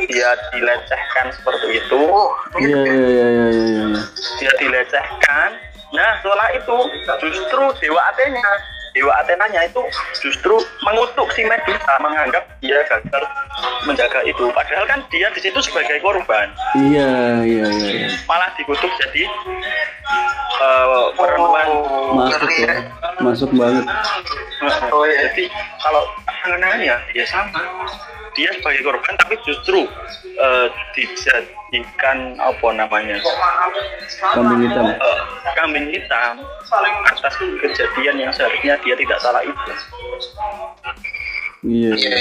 dia 0.05 0.29
dilecehkan 0.53 1.33
seperti 1.33 1.81
itu 1.81 1.97
Oh, 1.97 2.29
Iya 2.57 2.77
iya 2.85 2.93
iya 2.93 3.27
iya 3.27 3.47
iya. 3.49 3.85
iya. 3.89 4.01
dia 4.37 4.51
dilecehkan 4.59 5.49
nah 5.87 6.19
setelah 6.19 6.49
itu 6.51 6.77
justru 7.23 7.63
dewa 7.79 8.01
Athena 8.11 8.53
dewa 8.97 9.13
Athenanya 9.21 9.61
itu 9.69 9.81
justru 10.17 10.57
mengutuk 10.81 11.29
si 11.37 11.45
Medusa 11.45 11.93
menganggap 12.01 12.41
dia 12.57 12.81
gagal 12.89 13.23
menjaga 13.85 14.25
itu 14.25 14.49
padahal 14.49 14.89
kan 14.89 14.99
dia 15.13 15.29
di 15.29 15.39
situ 15.45 15.61
sebagai 15.61 16.01
korban 16.01 16.49
Iya 16.73 17.45
iya 17.45 17.65
iya. 17.69 17.89
iya. 17.93 18.09
malah 18.25 18.49
dikutuk 18.57 18.89
jadi 19.05 19.23
eh, 20.57 21.05
perempuan 21.13 21.67
Masuk 22.17 22.49
ya. 22.57 22.73
ya. 22.73 22.75
Masuk 23.21 23.49
banget. 23.53 23.85
Oh 24.89 25.05
iya. 25.05 25.29
Jadi 25.29 25.45
kalau 25.77 26.01
angan-angannya 26.25 26.97
ya 27.13 27.25
sama. 27.29 27.61
Dia 28.37 28.53
sebagai 28.53 28.85
korban 28.85 29.13
tapi 29.17 29.33
justru 29.41 29.89
eh, 30.37 30.67
dijadikan 30.93 32.37
apa 32.37 32.67
namanya 32.69 33.17
Kambing 34.31 34.61
hitam. 34.61 34.85
eh, 34.93 35.19
kambing 35.57 35.87
hitam 35.89 36.33
atas 37.09 37.33
kejadian 37.65 38.15
yang 38.21 38.31
seharusnya 38.31 38.77
dia 38.85 38.93
tidak 38.93 39.17
salah 39.17 39.41
itu. 39.41 39.71
Iya. 41.65 41.91
iya. 41.97 42.17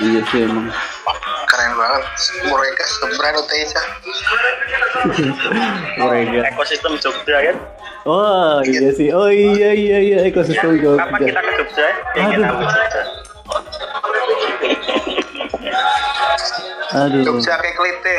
Iya 0.00 0.20
sih 0.32 0.48
emang. 0.48 0.72
Keren 1.44 1.72
banget. 1.76 2.02
Mereka 2.48 2.82
seberani 2.88 3.42
Teja. 3.44 3.82
Mereka. 6.00 6.38
Ekosistem 6.48 6.96
Jogja 6.96 7.36
kan. 7.52 7.56
Oh 8.08 8.64
iya 8.64 8.88
sih. 8.96 9.12
Oh 9.12 9.28
iya 9.28 9.76
iya 9.76 9.98
iya 10.00 10.18
ekosistem 10.24 10.80
Kapan 10.80 11.20
kita 11.20 11.36
Jogja. 11.36 11.44
ke 11.44 11.52
Jogja? 11.60 11.88
Ingin 12.16 12.40
Aduh. 12.48 12.64
Aduh. 16.90 17.22
Jogja 17.22 17.54
kayak 17.62 17.76
klite. 17.78 18.16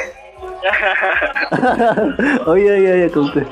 oh 2.48 2.56
iya 2.56 2.76
iya 2.80 2.94
iya 3.04 3.08
kulte. 3.12 3.44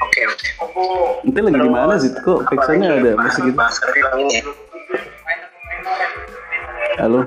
Oke 0.00 0.20
oke. 0.24 0.48
Nanti 1.28 1.40
lagi 1.44 1.58
di 1.60 1.70
mana 1.70 1.94
sih? 2.00 2.10
Kok 2.16 2.48
pixelnya 2.48 2.96
ada 2.96 3.12
musik 3.20 3.42
gitu? 3.44 3.58
Ini. 4.16 4.38
Halo. 6.96 7.20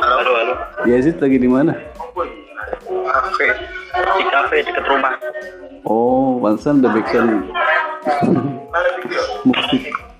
halo 0.00 0.30
halo. 0.32 0.54
Ya 0.88 0.96
Zid 1.04 1.20
lagi 1.20 1.36
di 1.36 1.48
mana? 1.50 1.76
Oke. 2.16 3.48
Di 3.92 4.24
kafe 4.32 4.56
dekat 4.64 4.84
rumah. 4.88 5.12
Oh, 5.84 6.38
pantesan 6.40 6.78
ada 6.80 6.94
backsound 6.94 7.50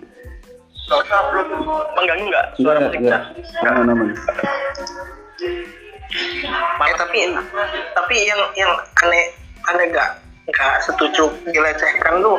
musik. 0.92 1.08
Mengganggu 1.96 2.24
nggak 2.28 2.46
suara 2.60 2.78
Enggak, 2.78 2.90
musiknya? 2.92 3.18
enggak. 3.32 3.72
Aman 3.72 3.92
aman. 3.92 4.08
Eh 6.82 6.94
tapi 7.00 7.18
tapi 7.96 8.16
yang 8.28 8.40
yang 8.58 8.72
aneh 9.00 9.24
aneh 9.70 9.86
gak 9.94 10.20
gak 10.52 10.82
setuju 10.84 11.30
dilecehkan 11.48 12.20
tuh 12.20 12.36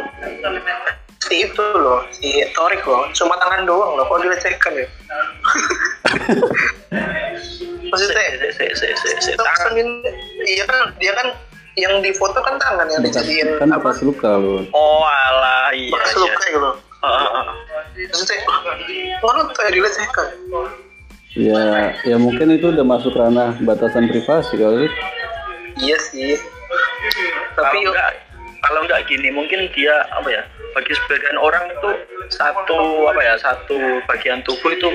si 1.23 1.47
itu 1.47 1.63
loh 1.79 2.03
si 2.11 2.43
Torik 2.51 2.83
loh 2.83 3.07
cuma 3.15 3.39
tangan 3.39 3.63
doang 3.63 3.95
loh 3.95 4.03
kok 4.05 4.19
dilecehkan 4.21 4.73
ya 4.75 4.87
maksudnya 7.89 8.23
Se, 8.53 8.65
se, 8.75 8.87
iya 10.45 10.63
kan 10.67 10.91
dia 10.99 11.13
kan 11.15 11.27
yang 11.73 12.03
di 12.05 12.13
foto 12.13 12.37
kan 12.43 12.59
tangan 12.61 12.85
yang 12.91 13.01
Bekas, 13.01 13.25
dijadiin 13.25 13.49
kan 13.57 13.73
bekas 13.73 14.05
luka 14.05 14.29
loh. 14.37 14.61
Oh 14.77 15.01
alah 15.09 15.73
iya 15.73 15.89
bekas 15.89 16.13
iya. 16.13 16.21
luka 16.21 16.43
gitu 16.45 16.71
Ah, 17.03 17.11
ah, 17.11 17.51
ah. 17.51 17.55
ya 17.99 18.07
Ya, 21.33 21.61
ya 22.05 22.15
mungkin 22.21 22.53
itu 22.53 22.69
udah 22.69 22.85
masuk 22.85 23.17
ranah 23.17 23.57
batasan 23.59 24.05
privasi 24.05 24.53
kali. 24.53 24.85
iya 25.81 25.97
sih. 25.97 26.37
Kalau 27.57 27.65
tapi 27.67 27.77
enggak 27.83 28.09
kalau 28.61 28.79
enggak 28.85 29.01
gini 29.09 29.33
mungkin 29.33 29.65
dia 29.73 30.05
apa 30.13 30.29
ya 30.29 30.41
bagi 30.71 30.93
sebagian 30.93 31.37
orang 31.37 31.67
itu 31.69 31.89
satu 32.31 33.09
apa 33.09 33.21
ya 33.21 33.35
satu 33.41 33.77
bagian 34.07 34.39
tubuh 34.45 34.71
itu 34.73 34.89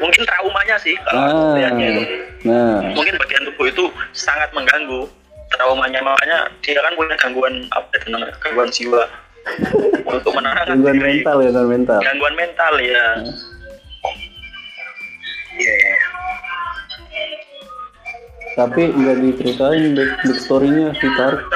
mungkin 0.00 0.24
traumanya 0.24 0.76
sih 0.80 0.96
kalau 1.06 1.54
Ah, 1.54 1.56
itu. 1.60 2.02
nah, 2.44 2.80
mungkin 2.92 3.14
bagian 3.20 3.44
tubuh 3.52 3.68
itu 3.68 3.84
sangat 4.12 4.50
mengganggu 4.56 5.06
traumanya 5.54 6.00
makanya 6.02 6.48
dia 6.64 6.80
kan 6.80 6.92
punya 6.96 7.14
gangguan 7.16 7.54
apa 7.72 7.88
itu 7.94 8.06
namanya? 8.10 8.34
Gangguan 8.40 8.68
jiwa 8.72 9.04
untuk 10.06 10.32
menenangkan 10.32 10.66
gangguan 10.78 10.96
diri. 10.96 11.06
mental 11.20 11.36
ya, 11.38 11.50
gangguan 11.50 11.70
mental. 11.70 11.98
gangguan 12.00 12.34
mental 12.34 12.74
ya 12.78 13.06
iya 15.58 15.74
iya. 15.74 15.96
Tapi 18.54 18.90
nggak 18.90 19.22
diceritain 19.22 19.94
back, 19.94 20.10
back 20.18 20.38
story-nya 20.42 20.90
si 20.98 21.06
Tarik. 21.14 21.46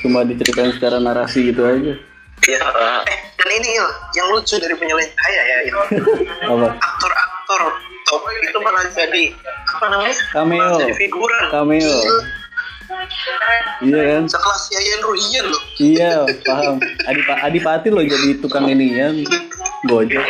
Cuma 0.00 0.24
diceritain 0.24 0.72
secara 0.72 0.96
narasi 0.96 1.52
gitu 1.52 1.60
aja. 1.60 1.92
Iya. 2.40 2.60
Eh, 3.04 3.18
dan 3.36 3.48
ini 3.52 3.68
Il, 3.76 3.88
yang 4.16 4.32
lucu 4.32 4.56
dari 4.56 4.72
penyelesaian 4.72 5.12
saya 5.12 5.42
ya 5.44 5.56
itu 5.66 5.76
Apa? 6.56 6.72
aktor-aktor 6.72 7.62
top 8.06 8.22
itu 8.38 8.58
malah 8.64 8.84
jadi 8.96 9.24
apa 9.68 9.86
namanya? 9.92 10.16
Cameo. 10.32 10.56
Malah 10.56 10.80
jadi 10.80 10.94
figuran. 10.96 11.44
Cameo. 11.52 11.96
Iya 13.82 14.00
kan? 14.00 14.22
sekelas 14.30 14.62
Yayan 14.72 15.00
Ruhian 15.02 15.44
loh 15.50 15.62
Iya, 15.76 16.12
paham. 16.46 16.76
Adi 17.10 17.20
Adipati 17.26 17.88
loh 17.92 18.00
jadi 18.00 18.40
tukang 18.40 18.70
ini 18.70 18.96
ya. 18.96 19.12
Gojek. 19.90 20.22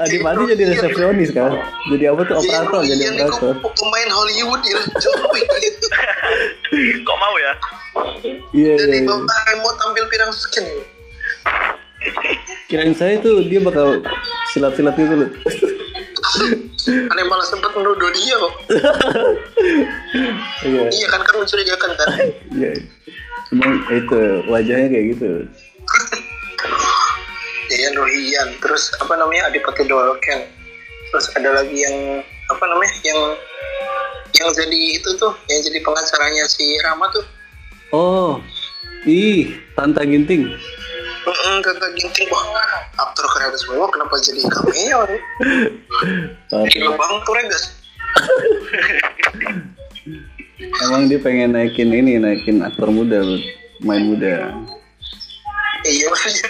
Adipati 0.00 0.42
jadi 0.54 0.62
resepsionis 0.72 1.30
kan. 1.34 1.52
Jadi 1.92 2.04
apa 2.08 2.20
tuh 2.24 2.34
operator, 2.40 2.80
jadi 2.86 3.04
operator. 3.12 3.52
pemain 3.60 4.08
Hollywood 4.10 4.62
ya 4.64 4.80
Kok 7.06 7.16
mau 7.20 7.34
ya? 7.36 7.52
Iya, 8.54 8.72
iya. 8.72 8.74
jadi 8.80 8.98
iya. 9.04 9.08
bapak 9.08 9.54
mau 9.60 9.72
tampil 9.76 10.04
pirang 10.08 10.32
skin 10.32 10.66
Kirain 12.66 12.94
saya 12.98 13.18
tuh 13.22 13.46
dia 13.46 13.62
bakal 13.62 14.02
silat-silat 14.50 14.94
gitu 14.98 15.14
loh. 15.14 15.30
Aneh 16.86 17.24
malah 17.26 17.42
sempat 17.42 17.72
menuduh 17.72 18.10
dia 18.12 18.34
kok 18.34 18.52
Iya. 20.62 20.82
iya 20.88 21.06
kan 21.08 21.20
kan 21.20 21.34
mencurigakan 21.36 21.90
kan 21.94 22.08
Iya. 22.52 22.70
Emang 23.46 23.72
itu 23.88 24.20
wajahnya 24.46 24.86
kayak 24.90 25.06
gitu. 25.14 25.28
Yayan 27.66 27.94
Ruhian 27.94 28.48
terus 28.58 28.90
apa 28.98 29.12
namanya 29.14 29.50
Adipati 29.50 29.84
Dolken 29.84 30.40
terus 31.10 31.26
ada 31.34 31.50
lagi 31.52 31.76
yang 31.76 32.22
apa 32.46 32.64
namanya 32.64 32.94
yang 33.02 33.20
yang 34.32 34.48
jadi 34.54 34.78
itu 34.94 35.08
tuh 35.16 35.32
yang 35.46 35.60
jadi 35.62 35.78
pengacaranya 35.80 36.44
si 36.46 36.64
Rama 36.82 37.06
tuh 37.10 37.24
Oh, 37.94 38.42
ih, 39.06 39.54
Tanta 39.78 40.02
Ginting. 40.02 40.50
Mm 41.26 41.58
Tante 41.58 41.86
Ginting. 41.98 42.30
Wah 42.30 42.46
aktor 43.02 43.26
keren 43.34 43.50
semua 43.58 43.90
kenapa 43.90 44.14
jadi 44.22 44.46
cameo 44.46 45.00
nih? 45.10 45.20
Gila 46.70 46.94
banget 46.94 47.20
tuh 47.26 47.34
Regas 47.34 47.64
Emang 50.86 51.10
dia 51.10 51.18
pengen 51.20 51.52
naikin 51.52 51.92
ini, 51.92 52.16
naikin 52.16 52.64
aktor 52.64 52.88
muda, 52.88 53.20
loh. 53.20 53.42
main 53.84 54.08
muda. 54.08 54.56
iya 55.84 56.08
maksudnya. 56.08 56.48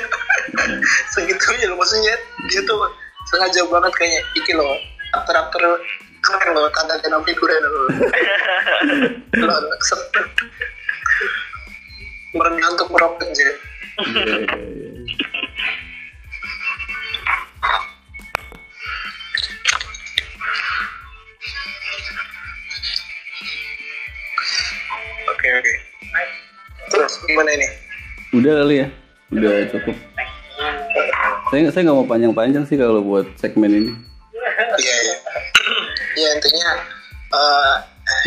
Segitunya 1.17 1.67
loh 1.73 1.81
maksudnya. 1.81 2.15
Dia 2.53 2.61
tuh 2.63 2.79
sengaja 3.33 3.67
banget 3.67 3.93
kayaknya. 3.99 4.23
Iki 4.39 4.53
loh 4.55 4.79
aktor-aktor 5.17 5.81
keren 6.23 6.55
loh 6.55 6.71
tanda 6.71 6.95
dan 7.03 7.19
figuren 7.27 7.59
loh. 7.67 7.91
Loh 9.43 9.59
set- 9.83 10.15
merendah 12.37 12.69
untuk 12.77 12.93
meroket 12.93 13.33
aja 13.33 13.49
Iya, 13.97 14.25
iya, 14.29 14.45
iya. 14.45 14.91
oke 25.27 25.49
oke 25.49 25.73
terus 26.93 27.13
gimana 27.25 27.51
ini 27.57 27.69
Udah 28.37 28.53
kali 28.61 28.85
ya, 28.85 28.89
udah 29.33 29.65
cukup. 29.73 29.97
Saya 31.49 31.73
saya 31.73 31.89
nggak 31.89 31.97
mau 31.97 32.05
panjang-panjang 32.05 32.69
sih 32.69 32.77
kalau 32.77 33.01
buat 33.01 33.25
segmen 33.41 33.73
ini. 33.73 33.93
iya 34.77 34.97
iya 35.01 35.17
ya 36.21 36.29
intinya 36.37 36.69
eh, 37.33 37.75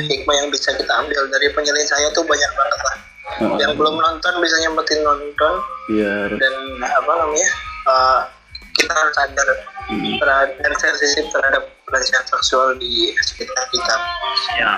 hikmah 0.10 0.34
yang 0.34 0.50
bisa 0.50 0.74
kita 0.74 0.90
ambil 0.98 1.30
dari 1.30 1.54
penjelasan 1.54 1.86
saya 1.86 2.08
tuh 2.18 2.26
banyak 2.26 2.52
banget 2.58 2.80
yang 3.40 3.74
belum 3.76 3.96
nonton 3.96 4.34
bisa 4.44 4.56
nyempetin 4.64 5.00
nonton. 5.04 5.54
Iya, 5.90 6.12
harus. 6.28 6.38
dan 6.38 6.54
apa 6.86 7.12
namanya 7.16 7.50
eh, 7.88 8.20
kita 8.78 8.92
harus 8.94 9.14
sadar 9.16 9.48
terhadap 9.90 10.50
dan 10.62 10.74
sensitif 10.78 11.26
terhadap 11.34 11.64
pelecehan 11.90 12.26
seksual 12.30 12.78
di 12.78 13.16
sekitar 13.24 13.66
kita. 13.74 13.96
Ya. 14.60 14.72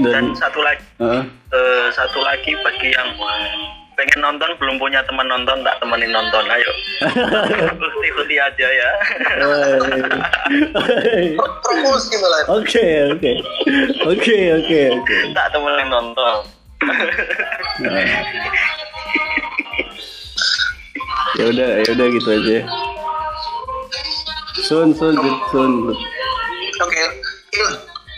Dan 0.00 0.10
Dan, 0.10 0.24
satu 0.34 0.58
lagi, 0.64 0.82
Heeh. 0.98 1.22
eh, 1.54 1.86
satu 1.94 2.18
lagi 2.24 2.50
bagi 2.64 2.90
yang 2.90 3.14
pengen 3.94 4.26
nonton 4.26 4.50
belum 4.58 4.74
punya 4.82 5.06
teman 5.06 5.30
nonton 5.30 5.62
tak 5.62 5.78
temenin 5.78 6.10
nonton. 6.10 6.42
Ayo. 6.50 6.70
Ikuti 8.10 8.36
aja 8.38 8.66
ya. 8.66 8.90
Promosi 11.62 12.14
malah. 12.18 12.42
Oke, 12.58 12.86
oke, 13.14 13.32
oke, 14.10 14.38
oke, 14.58 14.80
oke. 14.98 15.18
tak 15.30 15.46
temenin 15.54 15.88
nonton 15.90 16.42
Nah. 16.84 18.06
Ya 21.34 21.44
udah, 21.50 21.68
ya 21.82 21.90
udah 21.90 22.06
gitu 22.12 22.28
aja. 22.30 22.58
Sun, 24.64 24.94
sun, 24.94 25.12
sun. 25.50 25.72
oke 26.74 27.02
iya. 27.52 27.68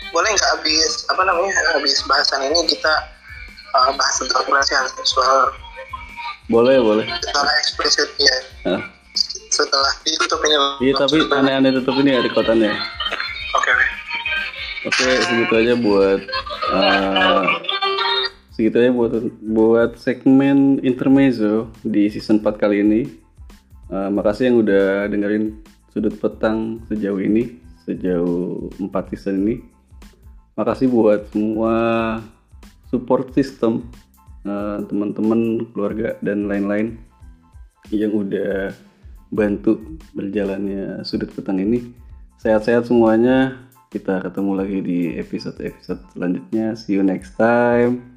boleh 0.09 0.29
nggak 0.31 0.49
habis 0.55 1.03
apa 1.07 1.21
namanya 1.21 1.51
habis 1.75 1.99
bahasan 2.07 2.47
ini 2.47 2.63
kita 2.65 2.93
eh, 3.67 3.91
bahas 3.91 4.15
tentang 4.15 4.47
pelecehan 4.47 4.87
seksual 4.95 5.51
Boleh, 6.47 6.79
boleh. 6.79 7.03
secara 7.19 7.51
eksplisit 7.59 8.09
ya 8.15 8.35
Hah. 8.63 8.81
setelah 9.51 9.91
ditutup 10.01 10.39
ini 10.41 10.55
Iya, 10.87 10.93
tapi 10.95 11.17
aneh-aneh 11.27 11.71
tutup 11.75 11.99
ini 11.99 12.15
ya 12.15 12.23
rekotannya. 12.23 12.71
oke 13.51 13.69
oke 13.69 13.85
Oke, 14.87 15.03
segitu 15.19 15.53
aja 15.53 15.73
buat 15.75 16.19
eh, 16.71 17.43
segitu 18.57 18.81
aja 18.81 18.89
buat 18.89 19.13
buat 19.45 19.91
segmen 20.01 20.81
intermezzo 20.81 21.69
di 21.85 22.09
season 22.09 22.41
4 22.41 22.57
kali 22.57 22.81
ini. 22.81 23.01
Eh, 23.93 24.09
makasih 24.09 24.49
yang 24.49 24.65
udah 24.65 25.05
dengerin 25.05 25.61
sudut 25.93 26.17
petang 26.17 26.81
sejauh 26.89 27.21
ini, 27.21 27.61
sejauh 27.85 28.73
4 28.81 29.13
season 29.13 29.45
ini. 29.45 29.61
Makasih 30.57 30.89
buat 30.89 31.29
semua 31.29 31.75
support 32.89 33.29
system 33.37 33.85
eh, 34.41 34.81
teman-teman, 34.89 35.69
keluarga 35.69 36.17
dan 36.25 36.49
lain-lain 36.49 36.97
yang 37.93 38.09
udah 38.17 38.73
bantu 39.29 39.77
berjalannya 40.17 41.05
sudut 41.05 41.29
petang 41.29 41.61
ini. 41.61 41.93
Sehat-sehat 42.41 42.89
semuanya. 42.89 43.69
Kita 43.87 44.19
ketemu 44.19 44.51
lagi 44.51 44.79
di 44.81 44.99
episode-episode 45.15 46.01
selanjutnya. 46.11 46.73
See 46.75 46.97
you 46.97 47.05
next 47.05 47.37
time. 47.39 48.16